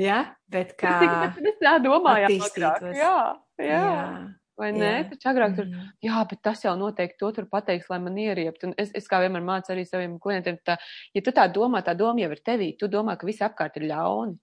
[0.00, 0.34] Ja?
[0.50, 0.94] Bet kā
[1.28, 2.80] Es, es tā domāju, attīstītos.
[2.82, 2.96] agrāk.
[2.98, 3.18] Jā,
[3.62, 3.82] jā.
[3.82, 4.34] jā.
[4.58, 4.90] Vai jā.
[5.10, 5.86] Taču agrāk tur, Mhm.
[6.06, 8.62] jā, bet tas jau noteikti to tur pateiks, lai man ieriept.
[8.64, 10.76] Un es, es kā vienmēr mācu arī saviem klientiem, tā,
[11.14, 13.88] ja tu tā domā, tā doma jau ir tevī, tu domā, ka visi apkārt ir
[13.90, 14.38] ļauni.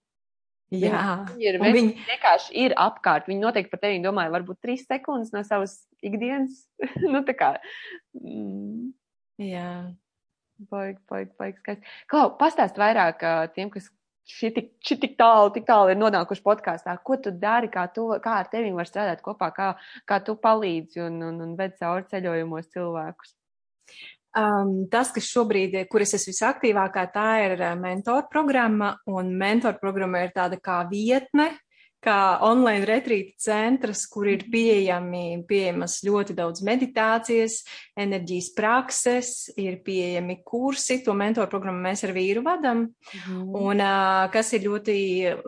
[0.72, 1.74] Jā, Viņi ir viņi...
[1.76, 3.26] viņi, vienkārši ir apkārt.
[3.28, 6.62] Viņi noteikti par tevi domāja, varbūt trīs sekundes no savas ikdienas.
[7.12, 7.49] nu, tā kā,
[8.16, 8.91] mm,
[9.47, 9.95] jā.
[10.72, 11.84] baigi, baigi, baigi skaisti.
[12.08, 13.24] Klau, pastāst vairāk
[13.56, 13.89] tiem, kas
[14.30, 16.95] šī tik, šī tik tālu, tik tālu ir nonākuši podkāstā.
[17.05, 19.69] Ko tu dari, kā, tu, kā ar tevi var strādāt kopā, kā,
[20.07, 23.36] kā tu palīdzi un, un, un ved cauri ceļojumos cilvēkus?
[24.32, 29.76] Um, tas, kas šobrīd, kur es esmu visaktīvākā, tā ir uh, mentor programma, un mentor
[29.82, 31.49] programma ir tāda kā vietne,
[32.02, 37.60] kā online retrīta centrs, kur ir pieejami, pieejamas ļoti daudz meditācijas,
[37.99, 42.88] enerģijas prakses, ir pieejami kursi, to mentor programmu mēs ar vīru vadam,
[43.30, 44.97] un uh, kas ir ļoti,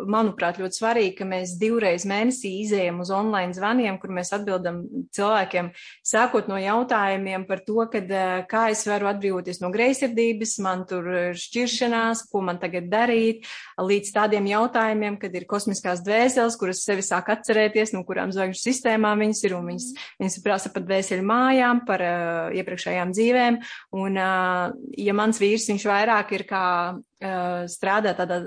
[0.09, 4.83] manuprāt, ļoti svarīgi, ka mēs divreiz mēnesī izējam uz online zvaniem, kur mēs atbildam
[5.15, 5.71] cilvēkiem,
[6.05, 8.13] sākot no jautājumiem par to, kad,
[8.49, 13.47] kā es varu atbrīvoties no greizsirdības, man tur ir šķiršanās, ko man tagad darīt,
[13.81, 19.23] līdz tādiem jautājumiem, kad ir kosmiskās dvēseles, kuras sevi sāk atcerēties, no kurām zvaigžņu sistēmām
[19.23, 19.87] viņas ir, un viņas,
[20.21, 23.59] viņas prasa par dvēseli mājām, par uh, iepriekšējām dzīvēm,
[23.99, 27.03] un uh, ja mans vīrs, viņš vairāk ir kā uh,
[27.71, 28.39] strādā tādā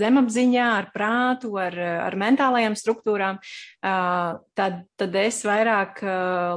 [0.00, 1.76] zemapziņā, ar prātu, ar,
[2.08, 3.38] ar mentālajām struktūrām,
[3.80, 6.02] tad, tad es vairāk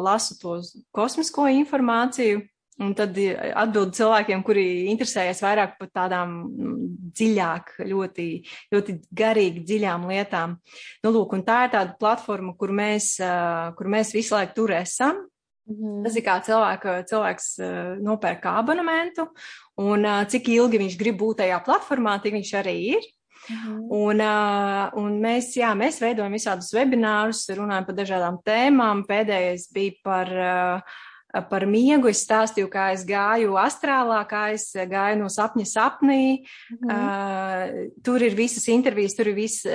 [0.04, 0.58] lasu to
[0.96, 2.42] kosmisko informāciju,
[2.82, 6.80] Un tad atbildu cilvēkiem, kuri interesējas vairāk par tādām mm,
[7.14, 8.26] dziļāk, ļoti,
[8.74, 10.56] ļoti garīgi dziļām lietām.
[11.06, 13.14] Nu, lūk, un tā ir tāda platforma, kur mēs,
[13.78, 15.22] kur mēs visu laiku tur esam.
[15.70, 16.02] Mhm.
[16.08, 17.52] Tas ir kā cilvēka, cilvēks
[18.04, 19.30] nopērk abonementu,
[19.80, 23.08] un cik ilgi viņš grib būt tajā platformā, tik viņš arī ir.
[23.54, 23.80] Mhm.
[23.92, 24.22] Un,
[25.04, 29.04] un mēs, jā, mēs veidojam visādus webinārus, runājam par dažādām tēmām.
[29.08, 31.02] Pēdējais bija par uh,
[31.50, 32.12] par miegu.
[32.12, 36.24] Es stāstīju, kā es gāju astrālā, kā es gāju no sapņa sapnī.
[36.74, 36.94] Mhm.
[36.94, 39.66] Uh, tur ir visas intervijas, tur ir viss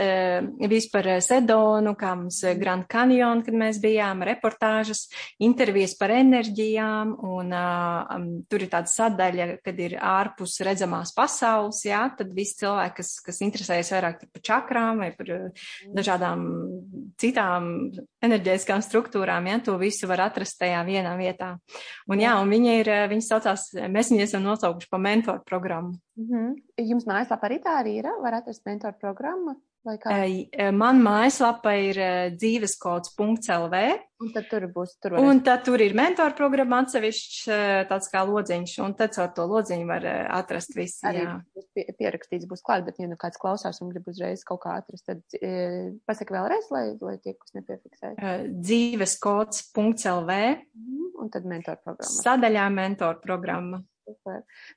[0.69, 5.07] vis par Sedonu, kā mums Grand Canyon, kad mēs bijām, reportāžas,
[5.43, 11.81] intervijas par enerģijām, un uh, um, tur ir tāda sadaļa, kad ir ārpus redzamās pasaules,
[11.87, 16.47] jā, tad visi cilvēki, kas, kas interesējas vairāk par čakrām vai par uh, dažādām
[17.21, 17.71] citām
[18.25, 21.53] enerģētiskām struktūrām, ja, to visu var atrast tajā vienā vietā.
[22.11, 25.97] Un jā, un viņi ir, viņi saucās, mēs viņu esam nosaukuši pa mentoru programmu.
[26.19, 26.55] Mhm.
[26.89, 29.59] Jums mājaslapā arī tā arī ir, var atrast mentoru programmu?
[29.89, 33.81] Eh, Man mājaslapa ir eh, dzīveskods.lv,
[34.19, 38.09] Un tad tur būs, tur var un tad tur ir mentoru programma atsevišķs eh, tāds
[38.11, 40.03] kā lodziņš, un tad caur to lodziņu var
[40.41, 41.05] atrast visu.
[41.07, 41.23] arī
[41.77, 45.07] pie, pierakstīts, būs klāt, bet, ja nu kāds klausās un grib uzreiz kaut kā atrast,
[45.07, 48.15] tad e, pasaka vēlreiz, lai, lai tie, kas nepiefiksē.
[48.59, 50.33] Dzīveskods.lv,
[50.75, 51.05] Mhm.
[51.19, 52.19] Un tad mentoru programma.
[52.23, 53.81] sadaļā mentoru programma.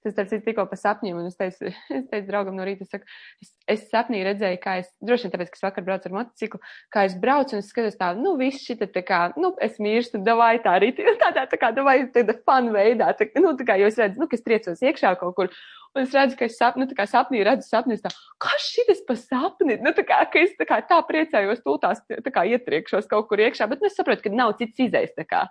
[0.04, 2.92] Tas tāds ir tikko par sapņiem, un es teicu, es teicu draugam no rīta, es,
[2.92, 3.08] saku,
[3.44, 6.62] es, es sapnī redzēju, kā es, droši vien tāpēc, ka es vakar braucu ar motociklu,
[6.94, 10.22] kā es braucu un es skatos tā, nu, viss šita tā kā, nu, es mirstu,
[10.26, 10.92] davai tā arī,
[11.24, 14.30] tādā tā kā, davai tāda fun veidā, tā, nu, tā kā, jo es redzu, nu,
[14.32, 15.56] ka es triecos iekšā kaut kur,
[15.96, 18.12] un es redzu, ka es sapni, nu, sapnī redzu sapni, tā,
[18.42, 22.34] kas šitas pa sapni, nu, tā kā, ka es tā kā tā priecājos, tūtās, tā
[22.34, 25.48] kā ietriekšos kaut kur iekšā, bet, nu, es saprotu, ka nav cits izējas, tā kā.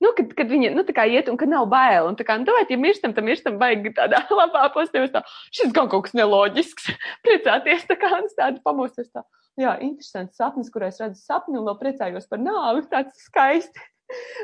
[0.00, 2.64] Nu, kad, kad viņi nu, iet un kad nav bail, un tā kā, nu, davai,
[2.70, 5.22] ja mirstam, tad mirstam, baigi tādā labā pozitīvā, tā,
[5.52, 6.88] šis gan kaut kas neloģisks,
[7.26, 9.26] priecāties, tā kā, un tādu pamosties tā.
[9.60, 13.88] Jā, interesants sapnis, kur es redzu sapni un vēl priecājos par nāvi, tāds skaisti.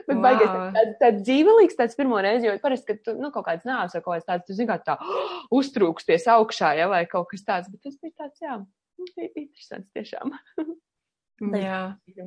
[0.06, 0.22] Bet wow.
[0.22, 3.96] baigais tāds, tāds dzīvelīgs, tāds pirmo reizi, jo parasti, kad tu, nu, kaut kāds nāves
[3.96, 7.42] vai kaut kāds tāds, tu zini, kā tā oh, uztrūksties augšā, ja, vai kaut kas
[7.48, 8.60] tāds, bet tas bija tāds, jā,
[9.24, 10.36] interesants tiešām.
[11.40, 11.80] Bez, jā.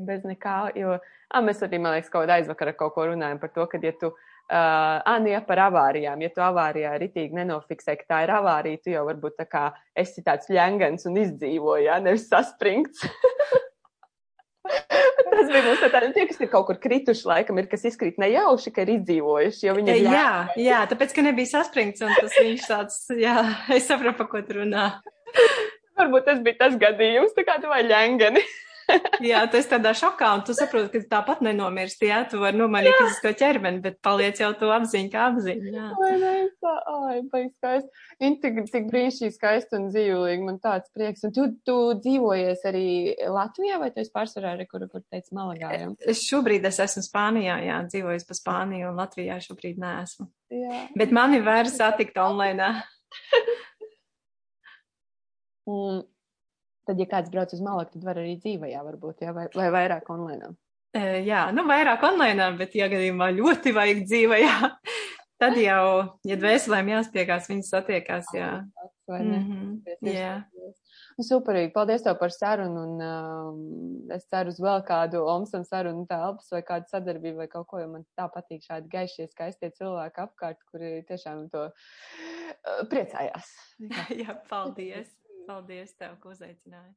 [0.05, 3.53] Bez nekā, jo, ā, mēs arī, man liekas, kaut kādā aizvakarā kaut ko runājam par
[3.55, 8.09] to, ka, ja tu, uh, nu, ja par avārijām, ja tu avārijā ritīgi nenofiksē, ka
[8.13, 9.65] tā ir avārija, tu jau varbūt tā kā
[9.97, 13.05] esi tāds ļengans un izdzīvo, jā, nevis saspringts.
[14.69, 18.73] Tas bija mums tāds, tie, kas ir kaut kur krituši, laikam, ir, kas izkrīt nejauši,
[18.75, 19.99] ka ir izdzīvojuši, jo viņi ir.
[20.03, 20.31] Jā, jā,
[20.65, 23.35] jā, tāpēc, ka nebija saspringts, un tas viņš tāds, jā,
[23.77, 24.89] es saprotu, pa ko tu runā.
[25.97, 28.43] Varbūt tas bija tas gadījums, tā kā tu vai ļengani
[29.31, 33.31] jā, tas tādā šokā, un tu saproti, ka tāpat nenomirsti, jā, tu vari nomainīt fizisko
[33.39, 35.87] ķermeni, bet paliec jau to apziņu kā apziņu, jā.
[35.99, 36.33] Vai ne,
[36.63, 38.03] tā, ai, baigi skaisti.
[38.23, 38.59] Viņi tik,
[38.89, 41.25] brīnišķīgi skaisti un dzīvīgi, man tāds prieks.
[41.27, 42.85] Un tu, tu dzīvojies arī
[43.29, 45.89] Latvijā, vai tu esi pārsvarā, re, kur, kur teici Malagā, jā?
[46.09, 50.29] Es šobrīd es esmu Spānijā, jā, dzīvojis pa Spāniju, un Latvijā šobrīd neesmu.
[50.53, 50.85] Jā.
[50.97, 52.71] Bet mani vairs satikt online.
[55.69, 55.99] mm
[56.89, 60.09] tad, ja kāds brauc uz Malaku, tad var arī dzīvajā varbūt, jā, vai, vai vairāk
[60.13, 60.53] online.
[60.97, 64.55] Uh, jā, nu vairāk online, bet, ja gadījumā ļoti vajag dzīvajā,
[65.41, 65.83] tad jau,
[66.27, 68.53] ja dvēselēm jāstiekās, viņas satiekās, jā.
[69.09, 70.05] Mm -hmm.
[70.05, 70.35] jā.
[71.19, 71.73] Nu, superīgi.
[71.75, 76.61] Paldies tev par sarunu, un um, es ceru uz vēl kādu Omsam sarunu telpas vai
[76.63, 81.01] kādu sadarbību vai kaut ko, jo man tā patīk šādi gaišie, skaistie cilvēki apkārt, kuri
[81.09, 83.51] tiešām to uh, priecājās.
[84.21, 85.11] jā, paldies.
[85.49, 86.93] Paldies tev, ka uzaicināji.